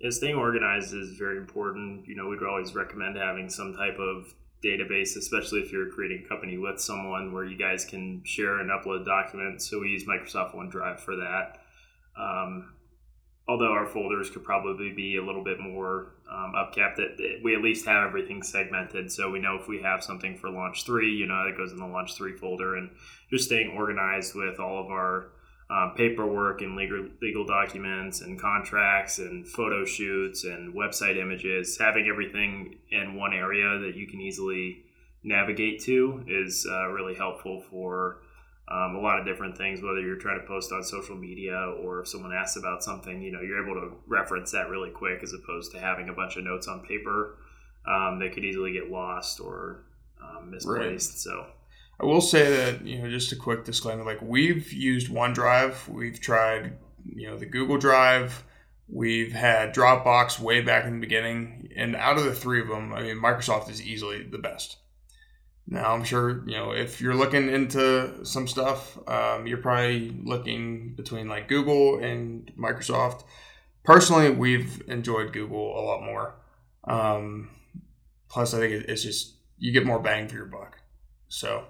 Yeah, 0.00 0.10
staying 0.10 0.36
organized 0.36 0.94
is 0.94 1.16
very 1.18 1.38
important. 1.38 2.06
You 2.06 2.16
know, 2.16 2.28
we'd 2.28 2.42
always 2.42 2.74
recommend 2.74 3.16
having 3.16 3.48
some 3.48 3.74
type 3.74 3.98
of 3.98 4.34
database, 4.64 5.16
especially 5.16 5.60
if 5.60 5.72
you're 5.72 5.90
creating 5.90 6.24
a 6.24 6.28
company 6.28 6.58
with 6.58 6.80
someone 6.80 7.32
where 7.32 7.44
you 7.44 7.56
guys 7.56 7.84
can 7.84 8.22
share 8.24 8.58
and 8.58 8.70
upload 8.70 9.04
documents. 9.04 9.68
So 9.68 9.80
we 9.80 9.88
use 9.88 10.04
Microsoft 10.04 10.54
OneDrive 10.54 11.00
for 11.00 11.16
that. 11.16 11.58
Um, 12.18 12.74
although 13.48 13.72
our 13.72 13.86
folders 13.86 14.30
could 14.30 14.44
probably 14.44 14.92
be 14.92 15.16
a 15.16 15.24
little 15.24 15.42
bit 15.42 15.58
more 15.60 16.12
um, 16.30 16.52
upkept, 16.54 16.96
that 16.96 17.40
we 17.42 17.54
at 17.54 17.62
least 17.62 17.86
have 17.86 18.06
everything 18.06 18.42
segmented. 18.42 19.10
So 19.10 19.30
we 19.30 19.40
know 19.40 19.58
if 19.60 19.66
we 19.66 19.80
have 19.82 20.04
something 20.04 20.36
for 20.36 20.50
launch 20.50 20.84
three, 20.84 21.12
you 21.12 21.26
know, 21.26 21.46
it 21.48 21.56
goes 21.56 21.72
in 21.72 21.78
the 21.78 21.86
launch 21.86 22.14
three 22.14 22.36
folder, 22.36 22.76
and 22.76 22.90
just 23.30 23.46
staying 23.46 23.74
organized 23.76 24.34
with 24.34 24.60
all 24.60 24.84
of 24.84 24.90
our 24.90 25.32
um, 25.70 25.94
paperwork 25.96 26.62
and 26.62 26.76
legal 26.76 27.06
legal 27.22 27.46
documents 27.46 28.20
and 28.22 28.40
contracts 28.40 29.18
and 29.18 29.46
photo 29.46 29.84
shoots 29.84 30.44
and 30.44 30.74
website 30.74 31.16
images, 31.16 31.78
having 31.78 32.08
everything 32.10 32.78
in 32.90 33.14
one 33.14 33.32
area 33.32 33.78
that 33.78 33.94
you 33.94 34.06
can 34.08 34.20
easily 34.20 34.84
navigate 35.22 35.80
to 35.82 36.24
is 36.26 36.66
uh, 36.68 36.88
really 36.88 37.14
helpful 37.14 37.62
for 37.70 38.18
um, 38.68 38.96
a 38.96 39.00
lot 39.00 39.20
of 39.20 39.26
different 39.26 39.56
things. 39.56 39.80
Whether 39.80 40.00
you're 40.00 40.16
trying 40.16 40.40
to 40.40 40.46
post 40.46 40.72
on 40.72 40.82
social 40.82 41.16
media 41.16 41.56
or 41.82 42.00
if 42.00 42.08
someone 42.08 42.32
asks 42.32 42.56
about 42.56 42.82
something, 42.82 43.22
you 43.22 43.30
know, 43.30 43.40
you're 43.40 43.64
able 43.64 43.80
to 43.80 43.96
reference 44.08 44.50
that 44.52 44.70
really 44.70 44.90
quick 44.90 45.22
as 45.22 45.32
opposed 45.32 45.70
to 45.72 45.78
having 45.78 46.08
a 46.08 46.12
bunch 46.12 46.36
of 46.36 46.42
notes 46.42 46.66
on 46.66 46.80
paper 46.80 47.38
um, 47.86 48.18
that 48.18 48.32
could 48.32 48.44
easily 48.44 48.72
get 48.72 48.90
lost 48.90 49.40
or 49.40 49.84
um, 50.20 50.50
misplaced. 50.50 51.26
Right. 51.26 51.36
So 51.36 51.46
I 52.00 52.04
will 52.06 52.22
say 52.22 52.48
that 52.50 52.86
you 52.86 52.98
know 52.98 53.10
just 53.10 53.32
a 53.32 53.36
quick 53.36 53.64
disclaimer 53.64 54.04
like 54.04 54.22
we've 54.22 54.72
used 54.72 55.10
OneDrive, 55.10 55.86
we've 55.88 56.18
tried 56.18 56.78
you 57.04 57.28
know 57.28 57.36
the 57.36 57.46
Google 57.46 57.76
Drive, 57.76 58.42
we've 58.88 59.32
had 59.32 59.74
Dropbox 59.74 60.40
way 60.40 60.62
back 60.62 60.86
in 60.86 60.94
the 60.94 61.00
beginning, 61.00 61.70
and 61.76 61.94
out 61.94 62.16
of 62.16 62.24
the 62.24 62.34
three 62.34 62.62
of 62.62 62.68
them, 62.68 62.94
I 62.94 63.02
mean 63.02 63.16
Microsoft 63.16 63.68
is 63.68 63.82
easily 63.82 64.22
the 64.22 64.38
best. 64.38 64.78
Now 65.66 65.92
I'm 65.92 66.04
sure 66.04 66.42
you 66.48 66.56
know 66.56 66.70
if 66.70 67.02
you're 67.02 67.14
looking 67.14 67.50
into 67.50 68.24
some 68.24 68.48
stuff, 68.48 68.96
um, 69.06 69.46
you're 69.46 69.58
probably 69.58 70.10
looking 70.24 70.94
between 70.94 71.28
like 71.28 71.48
Google 71.48 71.98
and 71.98 72.50
Microsoft. 72.58 73.24
Personally, 73.84 74.30
we've 74.30 74.82
enjoyed 74.88 75.34
Google 75.34 75.78
a 75.78 75.82
lot 75.82 76.02
more. 76.02 76.34
Um, 76.84 77.50
plus, 78.30 78.54
I 78.54 78.58
think 78.58 78.88
it's 78.88 79.02
just 79.02 79.34
you 79.58 79.70
get 79.70 79.84
more 79.84 79.98
bang 79.98 80.28
for 80.28 80.36
your 80.36 80.46
buck. 80.46 80.78
So 81.28 81.64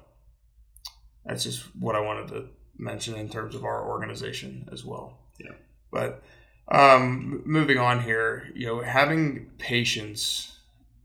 that's 1.30 1.44
just 1.44 1.62
what 1.76 1.94
I 1.94 2.00
wanted 2.00 2.28
to 2.28 2.48
mention 2.76 3.14
in 3.14 3.28
terms 3.28 3.54
of 3.54 3.64
our 3.64 3.88
organization 3.88 4.68
as 4.72 4.84
well. 4.84 5.18
Yeah. 5.38 5.52
But 5.92 6.24
um, 6.68 7.42
moving 7.44 7.78
on 7.78 8.02
here, 8.02 8.50
you 8.54 8.66
know, 8.66 8.80
having 8.80 9.50
patience. 9.58 10.58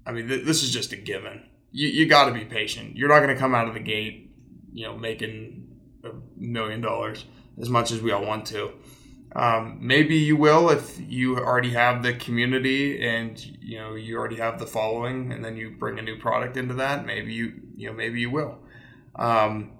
I 0.05 0.11
mean, 0.11 0.27
th- 0.27 0.43
this 0.43 0.63
is 0.63 0.71
just 0.71 0.91
a 0.93 0.95
given. 0.95 1.43
You, 1.71 1.89
you 1.89 2.07
got 2.07 2.25
to 2.25 2.31
be 2.33 2.43
patient. 2.43 2.97
You're 2.97 3.09
not 3.09 3.19
going 3.19 3.35
to 3.35 3.39
come 3.39 3.53
out 3.53 3.67
of 3.67 3.75
the 3.75 3.79
gate, 3.79 4.31
you 4.73 4.85
know, 4.85 4.97
making 4.97 5.67
a 6.03 6.09
million 6.35 6.81
dollars 6.81 7.25
as 7.61 7.69
much 7.69 7.91
as 7.91 8.01
we 8.01 8.11
all 8.11 8.25
want 8.25 8.47
to. 8.47 8.71
Um, 9.35 9.77
maybe 9.81 10.15
you 10.15 10.37
will 10.37 10.69
if 10.69 10.99
you 10.99 11.37
already 11.37 11.71
have 11.71 12.01
the 12.01 12.13
community 12.13 13.05
and 13.05 13.37
you 13.61 13.77
know 13.77 13.93
you 13.93 14.17
already 14.17 14.37
have 14.37 14.59
the 14.59 14.65
following, 14.65 15.33
and 15.33 15.43
then 15.43 15.55
you 15.55 15.75
bring 15.77 15.99
a 15.99 16.01
new 16.01 16.17
product 16.17 16.57
into 16.57 16.73
that. 16.75 17.05
Maybe 17.05 17.33
you 17.33 17.53
you 17.75 17.87
know 17.89 17.93
maybe 17.93 18.21
you 18.21 18.31
will. 18.31 18.57
Um, 19.15 19.71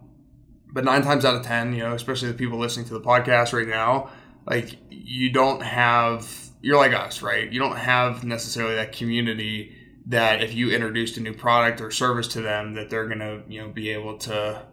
but 0.76 0.84
nine 0.84 1.02
times 1.02 1.24
out 1.24 1.36
of 1.36 1.42
ten, 1.42 1.74
you 1.74 1.80
know, 1.80 1.94
especially 1.94 2.28
the 2.28 2.34
people 2.34 2.60
listening 2.60 2.86
to 2.88 2.94
the 2.94 3.00
podcast 3.00 3.54
right 3.54 3.68
now, 3.68 4.10
like 4.46 4.78
you 4.90 5.32
don't 5.32 5.64
have 5.64 6.30
you're 6.62 6.78
like 6.78 6.94
us, 6.94 7.22
right? 7.22 7.50
You 7.50 7.60
don't 7.62 7.78
have 7.78 8.26
necessarily 8.26 8.76
that 8.76 8.92
community 8.92 9.74
that 10.08 10.44
if 10.44 10.54
you 10.54 10.72
introduced 10.72 11.16
a 11.16 11.22
new 11.22 11.34
product 11.34 11.80
or 11.80 11.92
service 11.92 12.28
to 12.30 12.42
them 12.42 12.74
that 12.74 12.90
they're 12.90 13.08
gonna, 13.08 13.44
you 13.48 13.62
know, 13.62 13.70
be 13.70 13.90
able 13.92 14.18
to 14.18 14.64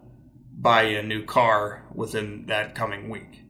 buy 0.58 0.82
a 0.82 1.04
new 1.04 1.24
car 1.24 1.84
within 1.94 2.46
that 2.46 2.74
coming 2.74 3.08
week. 3.08 3.44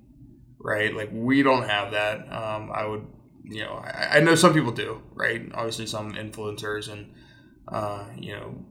Right? 0.59 0.95
Like 0.95 1.09
we 1.11 1.43
don't 1.43 1.67
have 1.67 1.93
that. 1.93 2.31
Um, 2.31 2.71
I 2.71 2.85
would 2.85 3.07
you 3.45 3.63
know, 3.63 3.83
I, 3.83 4.19
I 4.19 4.21
know 4.21 4.35
some 4.35 4.53
people 4.53 4.73
do, 4.73 5.01
right? 5.15 5.51
Obviously 5.55 5.87
some 5.87 6.13
influencers 6.13 6.93
and 6.93 7.15
uh, 7.67 8.05
you 8.19 8.33
know, 8.33 8.63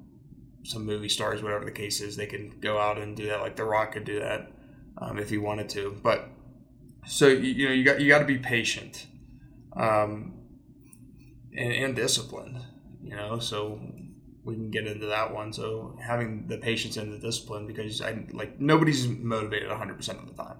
some 0.63 0.85
movie 0.85 1.09
stars, 1.09 1.41
whatever 1.41 1.65
the 1.65 1.71
case 1.71 2.01
is, 2.01 2.15
they 2.15 2.27
can 2.27 2.53
go 2.59 2.77
out 2.77 2.97
and 2.97 3.15
do 3.15 3.27
that. 3.27 3.41
Like 3.41 3.55
The 3.55 3.63
Rock 3.63 3.93
could 3.93 4.05
do 4.05 4.19
that 4.19 4.51
um, 4.97 5.17
if 5.17 5.29
he 5.29 5.37
wanted 5.37 5.69
to. 5.69 5.99
But 6.03 6.29
so 7.05 7.27
you, 7.27 7.67
know, 7.67 7.73
you 7.73 7.83
got 7.83 7.99
you 7.99 8.07
got 8.07 8.19
to 8.19 8.25
be 8.25 8.37
patient 8.37 9.07
um, 9.75 10.33
and, 11.55 11.73
and 11.73 11.95
disciplined. 11.95 12.59
You 13.03 13.15
know, 13.15 13.39
so 13.39 13.81
we 14.43 14.55
can 14.55 14.69
get 14.69 14.87
into 14.87 15.07
that 15.07 15.33
one. 15.33 15.51
So 15.53 15.97
having 16.01 16.47
the 16.47 16.57
patience 16.57 16.97
and 16.97 17.11
the 17.11 17.17
discipline, 17.17 17.67
because 17.67 18.01
I 18.01 18.25
like 18.31 18.59
nobody's 18.59 19.07
motivated 19.07 19.69
100 19.69 19.95
percent 19.95 20.19
of 20.19 20.27
the 20.27 20.43
time, 20.43 20.57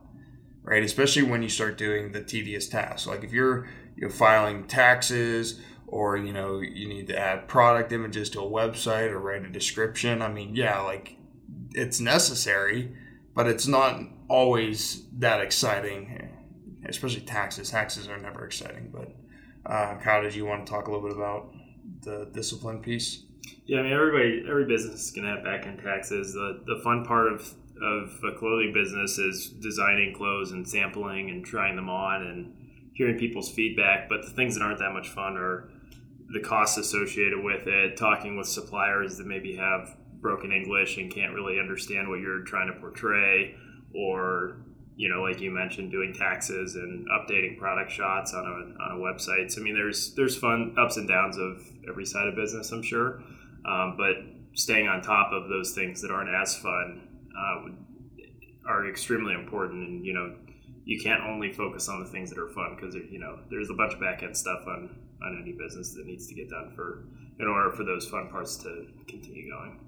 right? 0.64 0.84
Especially 0.84 1.24
when 1.24 1.44
you 1.44 1.50
start 1.50 1.78
doing 1.78 2.12
the 2.12 2.24
tedious 2.24 2.68
tasks. 2.68 3.08
Like 3.08 3.24
if 3.24 3.32
you're 3.32 3.68
you're 3.96 4.10
filing 4.10 4.66
taxes 4.66 5.60
or 5.92 6.18
you 6.18 6.34
know 6.34 6.60
you 6.60 6.88
need 6.88 7.08
to 7.08 7.18
add 7.18 7.48
product 7.48 7.92
images 7.92 8.30
to 8.32 8.40
a 8.40 8.50
website 8.50 9.12
or 9.12 9.20
write 9.20 9.46
a 9.46 9.50
description. 9.50 10.22
I 10.22 10.30
mean 10.30 10.56
yeah 10.56 10.80
like 10.82 11.18
it's 11.74 12.00
necessary 12.00 12.96
but 13.36 13.48
it's 13.48 13.68
not 13.68 14.02
always 14.28 15.04
that 15.20 15.42
exciting 15.42 16.30
especially 16.86 17.22
taxes. 17.22 17.70
Taxes 17.70 18.08
are 18.08 18.18
never 18.18 18.46
exciting 18.46 18.90
but 18.92 19.16
uh, 19.72 20.00
how 20.00 20.22
did 20.22 20.34
you 20.34 20.46
want 20.46 20.66
to 20.66 20.72
talk 20.72 20.88
a 20.88 20.92
little 20.92 21.08
bit 21.08 21.16
about 21.16 21.54
the 22.02 22.28
discipline 22.34 22.82
piece? 22.82 23.24
Yeah 23.66 23.80
i 23.80 23.84
mean 23.84 23.94
everybody 23.94 24.44
every 24.50 24.66
business 24.66 25.06
is 25.06 25.12
going 25.12 25.28
to 25.28 25.36
have 25.36 25.44
back 25.44 25.68
end 25.68 25.82
taxes. 25.84 26.34
The, 26.34 26.64
the 26.66 26.82
fun 26.84 27.06
part 27.06 27.32
of 27.32 27.54
of 27.82 28.20
a 28.24 28.38
clothing 28.38 28.72
business 28.74 29.18
is 29.18 29.50
designing 29.50 30.14
clothes 30.14 30.52
and 30.52 30.68
sampling 30.68 31.30
and 31.30 31.44
trying 31.44 31.76
them 31.76 31.90
on 31.90 32.22
and 32.22 32.54
hearing 32.94 33.18
people's 33.18 33.50
feedback. 33.50 34.08
But 34.08 34.24
the 34.24 34.30
things 34.30 34.56
that 34.56 34.64
aren't 34.64 34.80
that 34.80 34.94
much 34.94 35.10
fun 35.10 35.36
are 35.36 35.70
the 36.34 36.40
costs 36.40 36.78
associated 36.78 37.44
with 37.44 37.68
it, 37.68 37.98
talking 37.98 38.38
with 38.38 38.48
suppliers 38.48 39.18
that 39.18 39.28
maybe 39.28 39.56
have 39.56 39.96
broken 40.22 40.52
English 40.52 40.98
and 40.98 41.14
can't 41.14 41.34
really 41.34 41.60
understand 41.60 42.08
what 42.08 42.20
you're 42.20 42.42
trying 42.42 42.72
to 42.72 42.80
portray, 42.80 43.56
or 43.94 44.58
you 44.96 45.10
know, 45.10 45.22
like 45.22 45.42
you 45.42 45.50
mentioned, 45.52 45.92
doing 45.92 46.14
taxes 46.14 46.76
and 46.76 47.08
updating 47.10 47.58
product 47.58 47.92
shots 47.92 48.34
on 48.34 48.46
a, 48.46 48.84
on 48.84 49.00
a 49.00 49.02
website. 49.02 49.52
So, 49.52 49.62
I 49.62 49.64
mean, 49.64 49.74
there's 49.74 50.14
there's 50.16 50.38
fun 50.38 50.76
ups 50.78 50.98
and 50.98 51.08
downs 51.08 51.38
of 51.38 51.66
every 51.90 52.06
side 52.06 52.28
of 52.28 52.36
business, 52.36 52.72
I'm 52.72 52.84
sure, 52.84 53.22
um, 53.66 53.96
but 53.98 54.16
staying 54.54 54.88
on 54.88 55.02
top 55.02 55.32
of 55.32 55.50
those 55.50 55.74
things 55.74 56.02
that 56.02 56.12
aren't 56.12 56.30
as 56.30 56.56
fun 56.58 57.08
uh, 57.38 58.70
are 58.70 58.88
extremely 58.90 59.34
important. 59.34 59.88
And 59.88 60.06
you 60.06 60.14
know, 60.14 60.36
you 60.86 61.02
can't 61.02 61.24
only 61.24 61.52
focus 61.52 61.90
on 61.90 62.04
the 62.04 62.10
things 62.10 62.30
that 62.30 62.40
are 62.40 62.50
fun 62.50 62.76
because 62.76 62.96
you 62.96 63.20
know 63.20 63.40
there's 63.50 63.70
a 63.70 63.74
bunch 63.74 63.94
of 63.94 64.00
back 64.00 64.24
end 64.24 64.38
stuff 64.38 64.68
on 64.68 64.96
on 65.24 65.40
any 65.42 65.52
business 65.52 65.94
that 65.94 66.06
needs 66.06 66.28
to 66.28 66.34
get 66.34 66.50
done 66.50 66.72
for 66.76 67.06
in 67.40 67.48
order 67.48 67.72
for 67.72 67.84
those 67.84 68.08
fun 68.08 68.30
parts 68.30 68.58
to 68.58 68.88
continue 69.08 69.50
going. 69.50 69.80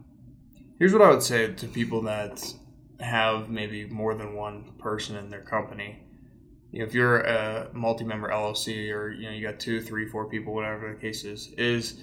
Here's 0.80 0.94
what 0.94 1.02
I 1.02 1.10
would 1.10 1.24
say 1.24 1.54
to 1.54 1.68
people 1.68 2.02
that 2.04 2.54
have 3.00 3.50
maybe 3.50 3.86
more 3.86 4.16
than 4.16 4.34
one 4.36 4.74
person 4.80 5.16
in 5.16 5.30
their 5.30 5.42
company. 5.42 6.00
You 6.72 6.80
know, 6.80 6.86
if 6.86 6.94
you're 6.94 7.20
a 7.22 7.70
multi-member 7.74 8.30
LLC 8.30 8.92
or 8.92 9.12
you 9.12 9.25
know 9.25 9.32
you 9.32 9.48
got 9.48 9.60
two, 9.60 9.82
three, 9.82 10.08
four 10.08 10.28
people, 10.28 10.54
whatever 10.54 10.94
the 10.94 11.00
case 11.00 11.24
is, 11.24 11.50
is 11.58 12.02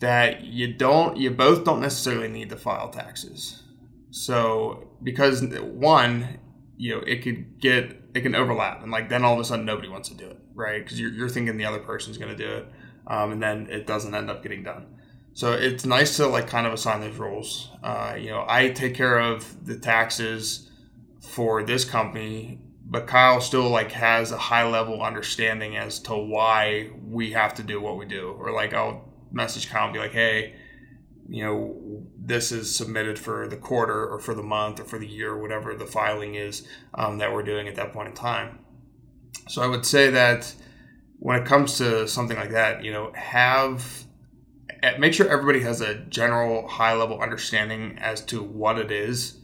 that 0.00 0.42
you 0.42 0.72
don't 0.72 1.16
you 1.16 1.30
both 1.30 1.64
don't 1.64 1.80
necessarily 1.80 2.28
need 2.28 2.48
to 2.50 2.56
file 2.56 2.88
taxes. 2.88 3.62
So 4.10 4.88
because 5.02 5.42
one, 5.42 6.38
you 6.76 6.94
know, 6.94 7.02
it 7.06 7.22
could 7.22 7.60
get 7.60 7.99
it 8.14 8.22
can 8.22 8.34
overlap, 8.34 8.82
and 8.82 8.90
like 8.90 9.08
then 9.08 9.24
all 9.24 9.34
of 9.34 9.40
a 9.40 9.44
sudden 9.44 9.64
nobody 9.64 9.88
wants 9.88 10.08
to 10.08 10.14
do 10.14 10.26
it, 10.26 10.38
right? 10.54 10.82
Because 10.82 11.00
you're, 11.00 11.10
you're 11.10 11.28
thinking 11.28 11.56
the 11.56 11.64
other 11.64 11.78
person's 11.78 12.18
going 12.18 12.36
to 12.36 12.36
do 12.36 12.50
it, 12.50 12.68
um, 13.06 13.32
and 13.32 13.42
then 13.42 13.68
it 13.70 13.86
doesn't 13.86 14.14
end 14.14 14.30
up 14.30 14.42
getting 14.42 14.62
done. 14.62 14.86
So 15.32 15.52
it's 15.52 15.86
nice 15.86 16.16
to 16.16 16.26
like 16.26 16.48
kind 16.48 16.66
of 16.66 16.72
assign 16.72 17.00
those 17.00 17.16
roles. 17.16 17.70
Uh, 17.82 18.16
you 18.18 18.30
know, 18.30 18.44
I 18.48 18.70
take 18.70 18.94
care 18.94 19.18
of 19.18 19.64
the 19.64 19.78
taxes 19.78 20.70
for 21.20 21.62
this 21.62 21.84
company, 21.84 22.60
but 22.84 23.06
Kyle 23.06 23.40
still 23.40 23.68
like 23.68 23.92
has 23.92 24.32
a 24.32 24.38
high 24.38 24.66
level 24.68 25.02
understanding 25.02 25.76
as 25.76 26.00
to 26.00 26.14
why 26.14 26.90
we 27.04 27.32
have 27.32 27.54
to 27.54 27.62
do 27.62 27.80
what 27.80 27.96
we 27.96 28.06
do. 28.06 28.36
Or 28.38 28.50
like 28.52 28.74
I'll 28.74 29.08
message 29.30 29.70
Kyle 29.70 29.84
and 29.84 29.92
be 29.92 30.00
like, 30.00 30.12
hey, 30.12 30.56
you 31.30 31.44
know, 31.44 32.02
this 32.18 32.50
is 32.50 32.74
submitted 32.74 33.16
for 33.16 33.46
the 33.46 33.56
quarter 33.56 34.08
or 34.08 34.18
for 34.18 34.34
the 34.34 34.42
month 34.42 34.80
or 34.80 34.84
for 34.84 34.98
the 34.98 35.06
year, 35.06 35.38
whatever 35.38 35.74
the 35.74 35.86
filing 35.86 36.34
is 36.34 36.66
um, 36.94 37.18
that 37.18 37.32
we're 37.32 37.44
doing 37.44 37.68
at 37.68 37.76
that 37.76 37.92
point 37.92 38.08
in 38.08 38.14
time. 38.14 38.58
So 39.48 39.62
I 39.62 39.68
would 39.68 39.86
say 39.86 40.10
that 40.10 40.52
when 41.20 41.40
it 41.40 41.46
comes 41.46 41.78
to 41.78 42.08
something 42.08 42.36
like 42.36 42.50
that, 42.50 42.82
you 42.82 42.92
know, 42.92 43.12
have 43.14 44.04
eh, 44.82 44.98
make 44.98 45.14
sure 45.14 45.28
everybody 45.28 45.60
has 45.60 45.80
a 45.80 45.94
general 45.94 46.66
high 46.66 46.94
level 46.94 47.20
understanding 47.20 47.96
as 48.00 48.24
to 48.26 48.42
what 48.42 48.76
it 48.78 48.90
is 48.90 49.38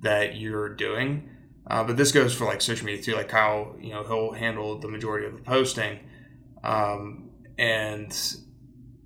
that 0.00 0.36
you're 0.36 0.74
doing. 0.74 1.30
Uh, 1.68 1.84
but 1.84 1.96
this 1.96 2.10
goes 2.10 2.34
for 2.34 2.46
like 2.46 2.60
social 2.60 2.86
media 2.86 3.00
too. 3.00 3.14
Like 3.14 3.28
Kyle, 3.28 3.76
you 3.80 3.90
know, 3.90 4.02
he'll 4.02 4.32
handle 4.32 4.78
the 4.78 4.88
majority 4.88 5.26
of 5.26 5.34
the 5.34 5.42
posting, 5.42 6.00
um, 6.64 7.30
and 7.58 8.12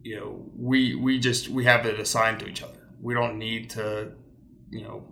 you 0.03 0.17
know, 0.17 0.45
we 0.57 0.95
we 0.95 1.19
just 1.19 1.49
we 1.49 1.65
have 1.65 1.87
it 1.87 1.99
assigned 2.01 2.41
to 2.41 2.49
each 2.49 2.63
other. 2.63 2.89
We 3.01 3.15
don't 3.15 3.39
need 3.39 3.71
to, 3.71 4.13
you 4.71 4.83
know, 4.83 5.05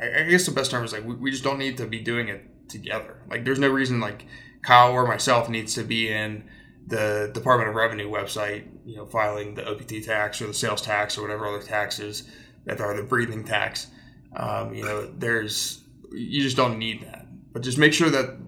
I, 0.00 0.20
I 0.20 0.28
guess 0.28 0.46
the 0.46 0.52
best 0.52 0.70
term 0.70 0.84
is 0.84 0.92
like 0.92 1.04
we, 1.04 1.14
we 1.14 1.30
just 1.30 1.44
don't 1.44 1.58
need 1.58 1.76
to 1.78 1.86
be 1.86 2.00
doing 2.00 2.28
it 2.28 2.68
together. 2.68 3.22
Like 3.28 3.44
there's 3.44 3.58
no 3.58 3.68
reason 3.68 4.00
like 4.00 4.26
Kyle 4.62 4.92
or 4.92 5.06
myself 5.06 5.48
needs 5.48 5.74
to 5.74 5.84
be 5.84 6.08
in 6.08 6.44
the 6.86 7.30
Department 7.32 7.68
of 7.68 7.74
Revenue 7.74 8.10
website, 8.10 8.66
you 8.84 8.96
know, 8.96 9.06
filing 9.06 9.54
the 9.54 9.68
OPT 9.68 10.04
tax 10.04 10.40
or 10.42 10.46
the 10.46 10.54
sales 10.54 10.82
tax 10.82 11.16
or 11.16 11.22
whatever 11.22 11.46
other 11.46 11.62
taxes 11.62 12.28
that 12.64 12.80
are 12.80 12.96
the 12.96 13.02
breathing 13.02 13.44
tax. 13.44 13.88
Um, 14.36 14.74
you 14.74 14.84
know, 14.84 15.06
there's 15.06 15.82
you 16.10 16.42
just 16.42 16.56
don't 16.56 16.78
need 16.78 17.02
that. 17.02 17.26
But 17.52 17.62
just 17.62 17.78
make 17.78 17.92
sure 17.92 18.10
that, 18.10 18.38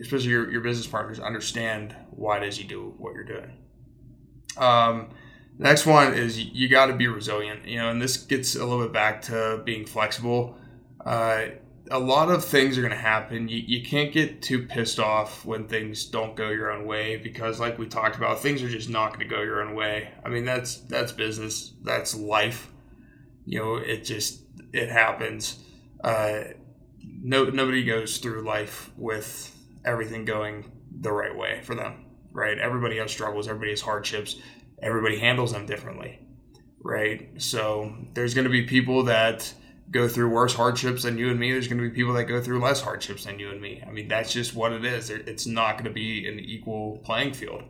especially 0.00 0.30
your, 0.30 0.50
your 0.50 0.60
business 0.60 0.86
partners, 0.86 1.18
understand 1.18 1.96
why 2.10 2.38
it 2.38 2.42
is 2.44 2.58
you 2.58 2.64
do 2.64 2.94
what 2.98 3.14
you're 3.14 3.24
doing. 3.24 3.52
Um, 4.56 5.10
next 5.58 5.86
one 5.86 6.14
is 6.14 6.40
you, 6.40 6.68
got 6.68 6.86
to 6.86 6.94
be 6.94 7.08
resilient, 7.08 7.66
you 7.66 7.78
know, 7.78 7.90
and 7.90 8.00
this 8.00 8.16
gets 8.16 8.54
a 8.54 8.64
little 8.64 8.82
bit 8.82 8.92
back 8.92 9.22
to 9.22 9.62
being 9.64 9.86
flexible. 9.86 10.56
Uh, 11.04 11.46
a 11.90 11.98
lot 11.98 12.30
of 12.30 12.44
things 12.44 12.78
are 12.78 12.80
going 12.80 12.92
to 12.92 12.96
happen. 12.96 13.48
You, 13.48 13.58
you 13.58 13.84
can't 13.84 14.12
get 14.12 14.40
too 14.40 14.66
pissed 14.66 14.98
off 14.98 15.44
when 15.44 15.68
things 15.68 16.06
don't 16.06 16.34
go 16.34 16.48
your 16.48 16.70
own 16.70 16.86
way 16.86 17.16
because, 17.16 17.60
like 17.60 17.78
we 17.78 17.86
talked 17.86 18.16
about, 18.16 18.40
things 18.40 18.62
are 18.62 18.68
just 18.68 18.88
not 18.88 19.08
going 19.08 19.28
to 19.28 19.34
go 19.34 19.42
your 19.42 19.62
own 19.62 19.74
way. 19.74 20.10
I 20.24 20.28
mean, 20.28 20.44
that's 20.44 20.76
that's 20.78 21.12
business, 21.12 21.74
that's 21.82 22.14
life. 22.14 22.72
You 23.44 23.58
know, 23.58 23.76
it 23.76 24.04
just 24.04 24.42
it 24.72 24.88
happens. 24.88 25.62
Uh, 26.02 26.44
no, 27.02 27.44
nobody 27.44 27.84
goes 27.84 28.16
through 28.18 28.42
life 28.42 28.90
with 28.96 29.54
everything 29.84 30.24
going 30.24 30.72
the 30.90 31.12
right 31.12 31.36
way 31.36 31.60
for 31.62 31.74
them 31.74 32.03
right? 32.34 32.58
Everybody 32.58 32.98
has 32.98 33.10
struggles, 33.10 33.48
everybody 33.48 33.70
has 33.70 33.80
hardships, 33.80 34.36
everybody 34.82 35.18
handles 35.18 35.52
them 35.52 35.64
differently, 35.64 36.18
right? 36.82 37.30
So 37.40 37.96
there's 38.12 38.34
going 38.34 38.44
to 38.44 38.50
be 38.50 38.64
people 38.64 39.04
that 39.04 39.54
go 39.90 40.08
through 40.08 40.28
worse 40.30 40.54
hardships 40.54 41.04
than 41.04 41.16
you 41.16 41.30
and 41.30 41.38
me. 41.38 41.52
There's 41.52 41.68
going 41.68 41.80
to 41.80 41.88
be 41.88 41.94
people 41.94 42.12
that 42.14 42.24
go 42.24 42.42
through 42.42 42.60
less 42.60 42.80
hardships 42.80 43.24
than 43.24 43.38
you 43.38 43.50
and 43.50 43.60
me. 43.60 43.82
I 43.86 43.90
mean, 43.90 44.08
that's 44.08 44.32
just 44.32 44.54
what 44.54 44.72
it 44.72 44.84
is. 44.84 45.08
It's 45.08 45.46
not 45.46 45.74
going 45.74 45.84
to 45.84 45.90
be 45.90 46.26
an 46.26 46.38
equal 46.40 46.98
playing 47.04 47.32
field. 47.32 47.62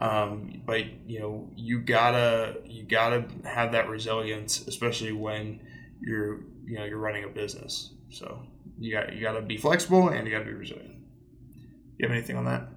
Um, 0.00 0.62
but 0.66 0.84
you 1.08 1.20
know, 1.20 1.50
you 1.54 1.80
gotta 1.80 2.56
you 2.66 2.82
gotta 2.82 3.26
have 3.44 3.72
that 3.72 3.88
resilience, 3.88 4.66
especially 4.66 5.12
when 5.12 5.60
you're 6.00 6.40
you 6.66 6.78
know 6.78 6.84
you're 6.84 6.98
running 6.98 7.24
a 7.24 7.28
business. 7.28 7.90
So 8.10 8.42
you 8.78 8.92
got 8.92 9.14
you 9.14 9.20
gotta 9.20 9.40
be 9.40 9.56
flexible 9.56 10.08
and 10.08 10.26
you 10.26 10.32
gotta 10.32 10.46
be 10.46 10.52
resilient. 10.52 10.96
You 11.98 12.08
have 12.08 12.16
anything 12.16 12.36
on 12.36 12.44
that? 12.46 12.68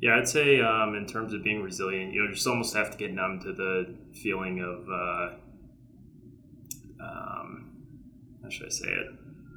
Yeah, 0.00 0.16
I'd 0.16 0.28
say 0.28 0.60
um, 0.60 0.94
in 0.94 1.06
terms 1.06 1.34
of 1.34 1.44
being 1.44 1.62
resilient, 1.62 2.14
you 2.14 2.24
know, 2.24 2.32
just 2.32 2.46
almost 2.46 2.74
have 2.74 2.90
to 2.90 2.96
get 2.96 3.12
numb 3.12 3.38
to 3.40 3.52
the 3.52 3.94
feeling 4.14 4.60
of, 4.60 4.88
uh, 4.88 5.34
um, 7.04 7.70
how 8.42 8.48
should 8.48 8.66
I 8.66 8.70
say 8.70 8.88
it, 8.88 9.06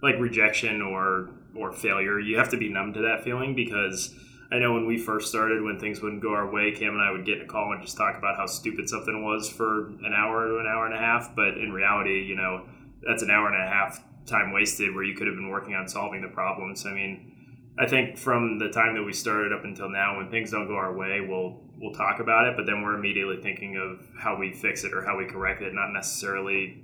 like 0.02 0.20
rejection 0.20 0.82
or 0.82 1.30
or 1.56 1.72
failure. 1.72 2.20
You 2.20 2.38
have 2.38 2.50
to 2.50 2.58
be 2.58 2.68
numb 2.68 2.94
to 2.94 3.02
that 3.02 3.24
feeling 3.24 3.56
because 3.56 4.14
I 4.52 4.60
know 4.60 4.74
when 4.74 4.86
we 4.86 4.98
first 4.98 5.30
started, 5.30 5.64
when 5.64 5.80
things 5.80 6.02
wouldn't 6.02 6.22
go 6.22 6.34
our 6.34 6.52
way, 6.52 6.72
Cam 6.72 6.94
and 6.94 7.02
I 7.02 7.12
would 7.12 7.26
get 7.26 7.38
in 7.38 7.44
a 7.44 7.48
call 7.48 7.72
and 7.72 7.82
just 7.82 7.96
talk 7.96 8.18
about 8.18 8.36
how 8.36 8.48
stupid 8.48 8.90
something 8.90 9.24
was 9.24 9.50
for 9.50 9.88
an 10.04 10.14
hour 10.16 10.48
to 10.48 10.58
an 10.58 10.68
hour 10.68 10.86
and 10.86 10.96
a 10.96 11.00
half. 11.00 11.36
But 11.36 11.58
in 11.58 11.72
reality, 11.72 12.24
you 12.24 12.36
know, 12.36 12.66
that's 13.08 13.24
an 13.24 13.30
hour 13.30 13.48
and 13.48 13.56
a 13.56 13.68
half 13.68 14.04
time 14.26 14.52
wasted 14.52 14.94
where 14.94 15.04
you 15.04 15.16
could 15.16 15.28
have 15.28 15.36
been 15.36 15.50
working 15.50 15.76
on 15.76 15.88
solving 15.88 16.22
the 16.22 16.28
problems. 16.28 16.86
I 16.86 16.92
mean 16.92 17.33
I 17.78 17.88
think 17.88 18.18
from 18.18 18.60
the 18.60 18.70
time 18.70 18.96
that 18.96 19.04
we 19.04 19.14
started 19.14 19.52
up 19.52 19.64
until 19.64 19.90
now, 19.90 20.18
when 20.18 20.30
things 20.30 20.52
don't 20.52 20.68
go 20.68 20.76
our 20.76 20.94
way, 20.94 21.22
we'll 21.22 21.60
we'll 21.80 21.94
talk 21.94 22.20
about 22.20 22.48
it, 22.48 22.56
but 22.56 22.66
then 22.66 22.84
we're 22.84 22.96
immediately 22.96 23.42
thinking 23.42 23.78
of 23.78 24.08
how 24.18 24.38
we 24.38 24.54
fix 24.54 24.84
it 24.84 24.94
or 24.94 25.04
how 25.04 25.18
we 25.18 25.26
correct 25.26 25.62
it, 25.62 25.74
not 25.74 25.92
necessarily 25.92 26.84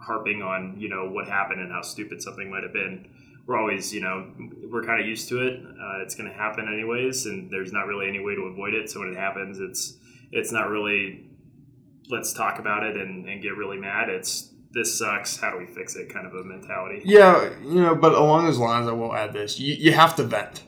harping 0.00 0.42
on 0.42 0.76
you 0.78 0.88
know 0.88 1.10
what 1.10 1.26
happened 1.26 1.60
and 1.60 1.72
how 1.72 1.82
stupid 1.82 2.22
something 2.22 2.50
might 2.50 2.62
have 2.62 2.72
been. 2.72 3.08
We're 3.46 3.58
always 3.58 3.92
you 3.92 4.00
know 4.00 4.32
we're 4.70 4.84
kind 4.84 5.00
of 5.00 5.08
used 5.08 5.28
to 5.30 5.44
it. 5.44 5.60
Uh, 5.60 6.02
it's 6.02 6.14
going 6.14 6.30
to 6.30 6.36
happen 6.36 6.68
anyways, 6.72 7.26
and 7.26 7.50
there's 7.50 7.72
not 7.72 7.86
really 7.86 8.08
any 8.08 8.20
way 8.20 8.36
to 8.36 8.42
avoid 8.42 8.74
it. 8.74 8.88
So 8.88 9.00
when 9.00 9.08
it 9.08 9.16
happens, 9.16 9.58
it's 9.58 9.96
it's 10.30 10.52
not 10.52 10.68
really 10.68 11.24
let's 12.10 12.32
talk 12.32 12.58
about 12.58 12.84
it 12.84 12.96
and, 12.96 13.28
and 13.28 13.42
get 13.42 13.56
really 13.56 13.76
mad. 13.76 14.08
It's 14.08 14.52
this 14.72 14.98
sucks. 14.98 15.36
How 15.36 15.50
do 15.50 15.58
we 15.58 15.66
fix 15.66 15.96
it? 15.96 16.12
Kind 16.12 16.26
of 16.26 16.34
a 16.34 16.44
mentality. 16.44 17.02
Yeah, 17.04 17.50
you 17.62 17.80
know, 17.80 17.94
but 17.94 18.12
along 18.12 18.44
those 18.44 18.58
lines, 18.58 18.88
I 18.88 18.92
will 18.92 19.14
add 19.14 19.32
this: 19.32 19.58
you, 19.58 19.74
you 19.74 19.92
have 19.92 20.16
to 20.16 20.24
vent. 20.24 20.64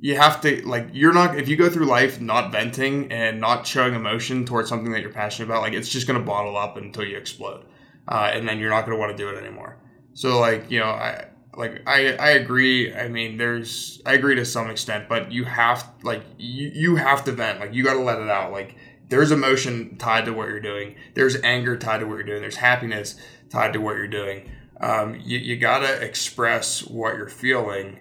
You 0.00 0.16
have 0.16 0.40
to 0.42 0.66
like 0.66 0.88
you're 0.92 1.14
not 1.14 1.38
if 1.38 1.48
you 1.48 1.56
go 1.56 1.70
through 1.70 1.86
life 1.86 2.20
not 2.20 2.52
venting 2.52 3.10
and 3.10 3.40
not 3.40 3.66
showing 3.66 3.94
emotion 3.94 4.44
towards 4.44 4.68
something 4.68 4.92
that 4.92 5.00
you're 5.00 5.12
passionate 5.12 5.46
about, 5.46 5.62
like 5.62 5.72
it's 5.72 5.88
just 5.88 6.06
gonna 6.06 6.20
bottle 6.20 6.56
up 6.56 6.76
until 6.76 7.04
you 7.04 7.16
explode, 7.16 7.64
uh, 8.08 8.30
and 8.32 8.46
then 8.46 8.58
you're 8.58 8.70
not 8.70 8.84
gonna 8.84 8.98
want 8.98 9.16
to 9.16 9.16
do 9.16 9.28
it 9.30 9.42
anymore. 9.42 9.78
So 10.12 10.40
like 10.40 10.70
you 10.70 10.80
know, 10.80 10.90
I 10.90 11.26
like 11.56 11.82
I 11.86 12.16
I 12.16 12.30
agree. 12.30 12.94
I 12.94 13.08
mean, 13.08 13.36
there's 13.36 14.02
I 14.04 14.14
agree 14.14 14.34
to 14.34 14.44
some 14.44 14.68
extent, 14.68 15.08
but 15.08 15.32
you 15.32 15.44
have 15.44 15.88
like 16.02 16.22
you 16.38 16.70
you 16.74 16.96
have 16.96 17.24
to 17.24 17.32
vent. 17.32 17.60
Like 17.60 17.72
you 17.72 17.84
got 17.84 17.94
to 17.94 18.00
let 18.00 18.18
it 18.18 18.28
out. 18.28 18.52
Like 18.52 18.76
there's 19.08 19.30
emotion 19.30 19.96
tied 19.98 20.24
to 20.26 20.32
what 20.32 20.48
you're 20.48 20.60
doing. 20.60 20.96
There's 21.14 21.36
anger 21.42 21.76
tied 21.76 22.00
to 22.00 22.06
what 22.06 22.14
you're 22.14 22.24
doing. 22.24 22.40
There's 22.40 22.56
happiness 22.56 23.16
tied 23.50 23.72
to 23.74 23.80
what 23.80 23.96
you're 23.96 24.08
doing. 24.08 24.50
Um, 24.80 25.20
you, 25.22 25.38
you 25.38 25.56
got 25.56 25.80
to 25.80 26.02
express 26.02 26.82
what 26.84 27.16
you're 27.16 27.28
feeling 27.28 28.00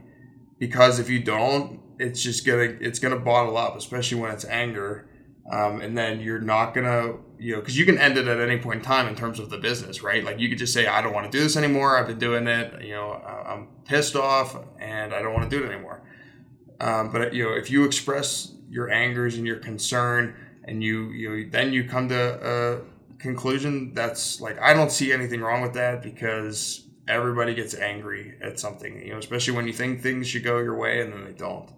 because 0.59 0.99
if 0.99 1.09
you 1.09 1.19
don't, 1.19 1.79
it's 1.99 2.21
just 2.21 2.45
gonna 2.45 2.75
it's 2.79 2.99
gonna 2.99 3.19
bottle 3.19 3.57
up, 3.57 3.75
especially 3.75 4.19
when 4.19 4.31
it's 4.31 4.45
anger. 4.45 5.09
Um, 5.51 5.81
and 5.81 5.97
then 5.97 6.21
you're 6.21 6.39
not 6.39 6.73
gonna, 6.73 7.17
you 7.37 7.53
know, 7.53 7.59
because 7.59 7.77
you 7.77 7.85
can 7.85 7.97
end 7.97 8.17
it 8.17 8.27
at 8.27 8.39
any 8.39 8.57
point 8.57 8.79
in 8.79 8.85
time 8.85 9.07
in 9.07 9.15
terms 9.15 9.39
of 9.39 9.49
the 9.49 9.57
business, 9.57 10.01
right? 10.01 10.23
Like 10.23 10.39
you 10.39 10.47
could 10.47 10.57
just 10.57 10.73
say, 10.73 10.87
I 10.87 11.01
don't 11.01 11.13
want 11.13 11.29
to 11.29 11.37
do 11.37 11.43
this 11.43 11.57
anymore. 11.57 11.97
I've 11.97 12.07
been 12.07 12.17
doing 12.17 12.47
it. 12.47 12.81
You 12.81 12.93
know, 12.93 13.11
I'm 13.11 13.67
pissed 13.83 14.15
off, 14.15 14.57
and 14.79 15.13
I 15.13 15.21
don't 15.21 15.33
want 15.33 15.49
to 15.49 15.57
do 15.57 15.63
it 15.63 15.71
anymore. 15.71 16.01
Um, 16.79 17.11
but 17.11 17.33
you 17.33 17.43
know, 17.43 17.53
if 17.53 17.69
you 17.69 17.83
express 17.83 18.53
your 18.69 18.89
angers 18.89 19.35
and 19.35 19.45
your 19.45 19.57
concern, 19.57 20.35
and 20.65 20.83
you 20.83 21.09
you 21.09 21.49
then 21.49 21.73
you 21.73 21.87
come 21.87 22.09
to 22.09 22.83
a 22.85 23.19
conclusion 23.21 23.93
that's 23.93 24.41
like 24.41 24.59
I 24.59 24.73
don't 24.73 24.91
see 24.91 25.11
anything 25.11 25.41
wrong 25.41 25.61
with 25.61 25.73
that 25.73 26.01
because 26.01 26.87
everybody 27.07 27.53
gets 27.53 27.75
angry 27.75 28.35
at 28.41 28.59
something, 28.59 29.01
you 29.05 29.11
know, 29.11 29.17
especially 29.17 29.53
when 29.53 29.67
you 29.67 29.73
think 29.73 30.01
things 30.01 30.27
should 30.27 30.43
go 30.43 30.59
your 30.59 30.77
way 30.77 31.01
and 31.01 31.11
then 31.11 31.25
they 31.25 31.33
don't. 31.33 31.69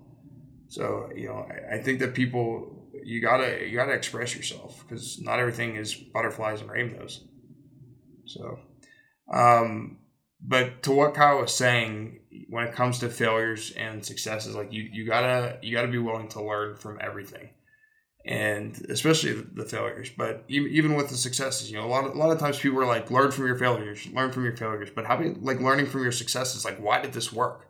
So 0.67 1.09
you 1.15 1.27
know, 1.27 1.47
I, 1.49 1.75
I 1.75 1.81
think 1.81 1.99
that 1.99 2.13
people 2.13 2.75
you 3.03 3.21
gotta 3.21 3.67
you 3.67 3.75
gotta 3.75 3.93
express 3.93 4.35
yourself 4.35 4.83
because 4.87 5.21
not 5.21 5.39
everything 5.39 5.75
is 5.75 5.93
butterflies 5.93 6.61
and 6.61 6.69
rainbows. 6.69 7.23
So, 8.25 8.59
um, 9.31 9.99
but 10.41 10.83
to 10.83 10.91
what 10.91 11.13
Kyle 11.13 11.41
was 11.41 11.53
saying, 11.53 12.19
when 12.49 12.67
it 12.67 12.73
comes 12.73 12.99
to 12.99 13.09
failures 13.09 13.71
and 13.77 14.03
successes, 14.03 14.55
like 14.55 14.71
you 14.71 14.89
you 14.91 15.05
gotta 15.05 15.59
you 15.61 15.75
gotta 15.75 15.87
be 15.87 15.99
willing 15.99 16.29
to 16.29 16.41
learn 16.41 16.77
from 16.77 16.97
everything, 16.99 17.49
and 18.25 18.83
especially 18.89 19.33
the 19.33 19.65
failures. 19.65 20.09
But 20.17 20.43
even 20.47 20.95
with 20.95 21.09
the 21.09 21.15
successes, 21.15 21.69
you 21.69 21.77
know, 21.77 21.85
a 21.85 21.87
lot 21.87 22.05
of, 22.05 22.15
a 22.15 22.17
lot 22.17 22.31
of 22.31 22.39
times 22.39 22.57
people 22.57 22.79
are 22.79 22.85
like, 22.85 23.11
learn 23.11 23.31
from 23.31 23.45
your 23.45 23.55
failures, 23.55 24.07
learn 24.07 24.31
from 24.31 24.43
your 24.43 24.57
failures. 24.57 24.89
But 24.93 25.05
how 25.05 25.17
about 25.17 25.43
like 25.43 25.61
learning 25.61 25.85
from 25.85 26.01
your 26.01 26.11
successes? 26.11 26.65
Like, 26.65 26.79
why 26.79 27.01
did 27.01 27.13
this 27.13 27.31
work? 27.31 27.67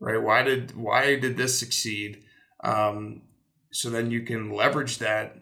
Right? 0.00 0.20
Why 0.20 0.42
did 0.42 0.76
why 0.76 1.16
did 1.16 1.36
this 1.36 1.58
succeed? 1.58 2.24
Um, 2.62 3.22
so 3.72 3.90
then 3.90 4.10
you 4.10 4.22
can 4.22 4.50
leverage 4.50 4.98
that 4.98 5.36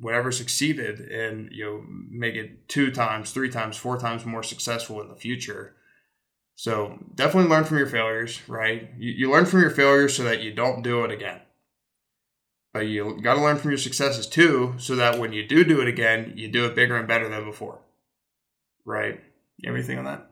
whatever 0.00 0.32
succeeded 0.32 1.00
and 1.00 1.50
you 1.52 1.64
know 1.64 1.84
make 2.10 2.34
it 2.34 2.68
two 2.68 2.90
times 2.90 3.32
three 3.32 3.50
times 3.50 3.76
four 3.76 3.98
times 3.98 4.24
more 4.24 4.44
successful 4.44 5.00
in 5.00 5.08
the 5.08 5.16
future 5.16 5.74
so 6.54 6.98
definitely 7.14 7.50
learn 7.50 7.64
from 7.64 7.78
your 7.78 7.86
failures 7.86 8.40
right 8.48 8.90
you, 8.96 9.10
you 9.10 9.30
learn 9.30 9.44
from 9.44 9.60
your 9.60 9.70
failures 9.70 10.16
so 10.16 10.22
that 10.22 10.40
you 10.40 10.52
don't 10.52 10.82
do 10.82 11.04
it 11.04 11.10
again 11.10 11.40
but 12.72 12.86
you 12.86 13.20
got 13.22 13.34
to 13.34 13.40
learn 13.40 13.56
from 13.56 13.70
your 13.70 13.78
successes 13.78 14.26
too 14.26 14.74
so 14.78 14.94
that 14.96 15.18
when 15.18 15.32
you 15.32 15.46
do 15.46 15.64
do 15.64 15.80
it 15.80 15.88
again 15.88 16.32
you 16.36 16.48
do 16.48 16.66
it 16.66 16.74
bigger 16.74 16.96
and 16.96 17.08
better 17.08 17.28
than 17.28 17.44
before 17.44 17.80
right 18.84 19.20
everything 19.64 19.98
on 19.98 20.04
that 20.04 20.28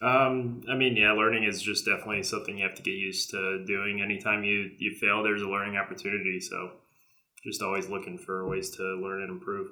um, 0.00 0.62
I 0.70 0.76
mean, 0.76 0.96
yeah, 0.96 1.12
learning 1.12 1.44
is 1.44 1.60
just 1.60 1.84
definitely 1.84 2.22
something 2.22 2.56
you 2.56 2.64
have 2.64 2.76
to 2.76 2.82
get 2.82 2.92
used 2.92 3.30
to 3.30 3.64
doing. 3.66 4.00
Anytime 4.00 4.44
you 4.44 4.70
you 4.78 4.94
fail, 4.94 5.22
there's 5.22 5.42
a 5.42 5.48
learning 5.48 5.76
opportunity. 5.76 6.40
So, 6.40 6.70
just 7.44 7.62
always 7.62 7.88
looking 7.88 8.16
for 8.16 8.48
ways 8.48 8.70
to 8.76 8.82
learn 8.82 9.22
and 9.22 9.30
improve. 9.30 9.70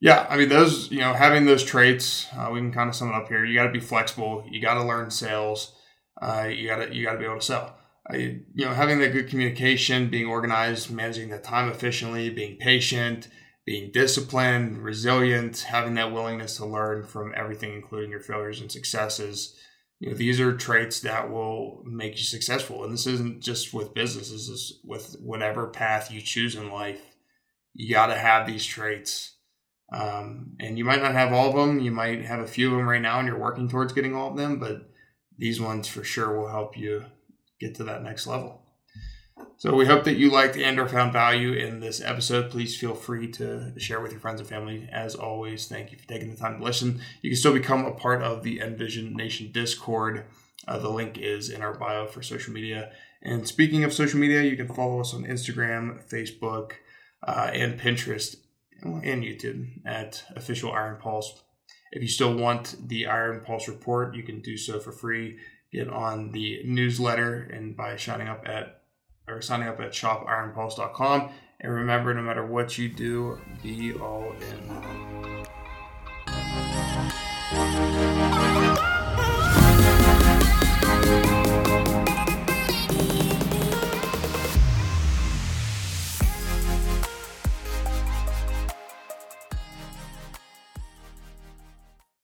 Yeah, 0.00 0.26
I 0.28 0.36
mean 0.36 0.48
those. 0.48 0.90
You 0.90 0.98
know, 0.98 1.12
having 1.12 1.44
those 1.44 1.62
traits, 1.62 2.26
uh, 2.36 2.50
we 2.52 2.58
can 2.58 2.72
kind 2.72 2.90
of 2.90 2.96
sum 2.96 3.08
it 3.08 3.14
up 3.14 3.28
here. 3.28 3.44
You 3.44 3.54
got 3.54 3.66
to 3.66 3.72
be 3.72 3.80
flexible. 3.80 4.44
You 4.50 4.60
got 4.60 4.74
to 4.74 4.84
learn 4.84 5.10
sales. 5.10 5.72
Uh, 6.20 6.48
you 6.50 6.66
got 6.66 6.76
to 6.76 6.94
you 6.94 7.04
got 7.04 7.12
to 7.12 7.18
be 7.18 7.24
able 7.24 7.38
to 7.38 7.42
sell. 7.42 7.76
Uh, 8.12 8.16
you 8.16 8.44
know, 8.54 8.74
having 8.74 8.98
that 8.98 9.12
good 9.12 9.28
communication, 9.28 10.10
being 10.10 10.26
organized, 10.26 10.90
managing 10.90 11.30
the 11.30 11.38
time 11.38 11.70
efficiently, 11.70 12.30
being 12.30 12.56
patient 12.58 13.28
being 13.64 13.90
disciplined, 13.92 14.78
resilient, 14.78 15.60
having 15.60 15.94
that 15.94 16.12
willingness 16.12 16.56
to 16.56 16.66
learn 16.66 17.02
from 17.02 17.32
everything, 17.34 17.72
including 17.72 18.10
your 18.10 18.20
failures 18.20 18.60
and 18.60 18.70
successes. 18.70 19.56
You 20.00 20.10
know, 20.10 20.16
these 20.16 20.38
are 20.38 20.56
traits 20.56 21.00
that 21.00 21.30
will 21.30 21.82
make 21.86 22.16
you 22.16 22.24
successful. 22.24 22.84
And 22.84 22.92
this 22.92 23.06
isn't 23.06 23.42
just 23.42 23.72
with 23.72 23.94
business, 23.94 24.30
this 24.30 24.48
is 24.48 24.80
with 24.84 25.16
whatever 25.20 25.68
path 25.68 26.12
you 26.12 26.20
choose 26.20 26.54
in 26.54 26.70
life. 26.70 27.00
You 27.72 27.94
got 27.94 28.08
to 28.08 28.18
have 28.18 28.46
these 28.46 28.66
traits. 28.66 29.36
Um, 29.92 30.56
and 30.60 30.76
you 30.76 30.84
might 30.84 31.02
not 31.02 31.12
have 31.12 31.32
all 31.32 31.48
of 31.48 31.54
them. 31.54 31.80
You 31.80 31.90
might 31.90 32.24
have 32.24 32.40
a 32.40 32.46
few 32.46 32.70
of 32.70 32.76
them 32.76 32.88
right 32.88 33.00
now 33.00 33.18
and 33.18 33.28
you're 33.28 33.38
working 33.38 33.68
towards 33.68 33.92
getting 33.92 34.14
all 34.14 34.30
of 34.30 34.36
them, 34.36 34.58
but 34.58 34.90
these 35.38 35.60
ones 35.60 35.88
for 35.88 36.04
sure 36.04 36.38
will 36.38 36.48
help 36.48 36.76
you 36.76 37.04
get 37.64 37.74
to 37.76 37.84
that 37.84 38.02
next 38.02 38.26
level. 38.26 38.60
So 39.56 39.74
we 39.74 39.86
hope 39.86 40.04
that 40.04 40.16
you 40.16 40.30
liked 40.30 40.56
and 40.56 40.78
or 40.78 40.88
found 40.88 41.12
value 41.12 41.52
in 41.52 41.80
this 41.80 42.00
episode. 42.00 42.50
Please 42.50 42.76
feel 42.76 42.94
free 42.94 43.30
to 43.32 43.72
share 43.78 44.00
with 44.00 44.12
your 44.12 44.20
friends 44.20 44.40
and 44.40 44.48
family. 44.48 44.88
As 44.92 45.14
always, 45.14 45.66
thank 45.66 45.90
you 45.90 45.98
for 45.98 46.06
taking 46.06 46.30
the 46.30 46.36
time 46.36 46.58
to 46.58 46.64
listen. 46.64 47.00
You 47.22 47.30
can 47.30 47.38
still 47.38 47.52
become 47.52 47.84
a 47.84 47.92
part 47.92 48.22
of 48.22 48.42
the 48.42 48.60
Envision 48.60 49.14
Nation 49.14 49.50
Discord. 49.52 50.24
Uh, 50.68 50.78
the 50.78 50.90
link 50.90 51.18
is 51.18 51.50
in 51.50 51.62
our 51.62 51.74
bio 51.74 52.06
for 52.06 52.22
social 52.22 52.52
media. 52.52 52.92
And 53.22 53.48
speaking 53.48 53.84
of 53.84 53.92
social 53.92 54.20
media, 54.20 54.42
you 54.42 54.56
can 54.56 54.68
follow 54.68 55.00
us 55.00 55.14
on 55.14 55.24
Instagram, 55.24 56.02
Facebook, 56.12 56.72
uh, 57.26 57.50
and 57.52 57.80
Pinterest 57.80 58.36
and 58.82 59.22
YouTube 59.22 59.68
at 59.86 60.24
Official 60.36 60.72
Iron 60.72 61.00
Pulse. 61.00 61.42
If 61.92 62.02
you 62.02 62.08
still 62.08 62.36
want 62.36 62.76
the 62.88 63.06
Iron 63.06 63.40
Pulse 63.44 63.68
report, 63.68 64.14
you 64.14 64.24
can 64.24 64.40
do 64.40 64.56
so 64.56 64.78
for 64.78 64.92
free. 64.92 65.38
Get 65.74 65.88
on 65.88 66.30
the 66.30 66.62
newsletter 66.64 67.50
and 67.52 67.76
by 67.76 67.96
signing 67.96 68.28
up 68.28 68.46
at 68.46 68.82
or 69.26 69.42
signing 69.42 69.66
up 69.66 69.80
at 69.80 69.90
shopironpulse.com. 69.90 71.30
And 71.58 71.72
remember, 71.72 72.14
no 72.14 72.22
matter 72.22 72.46
what 72.46 72.78
you 72.78 72.88
do, 72.88 73.40
be 73.60 73.92
all 73.94 74.32
in. 74.40 75.44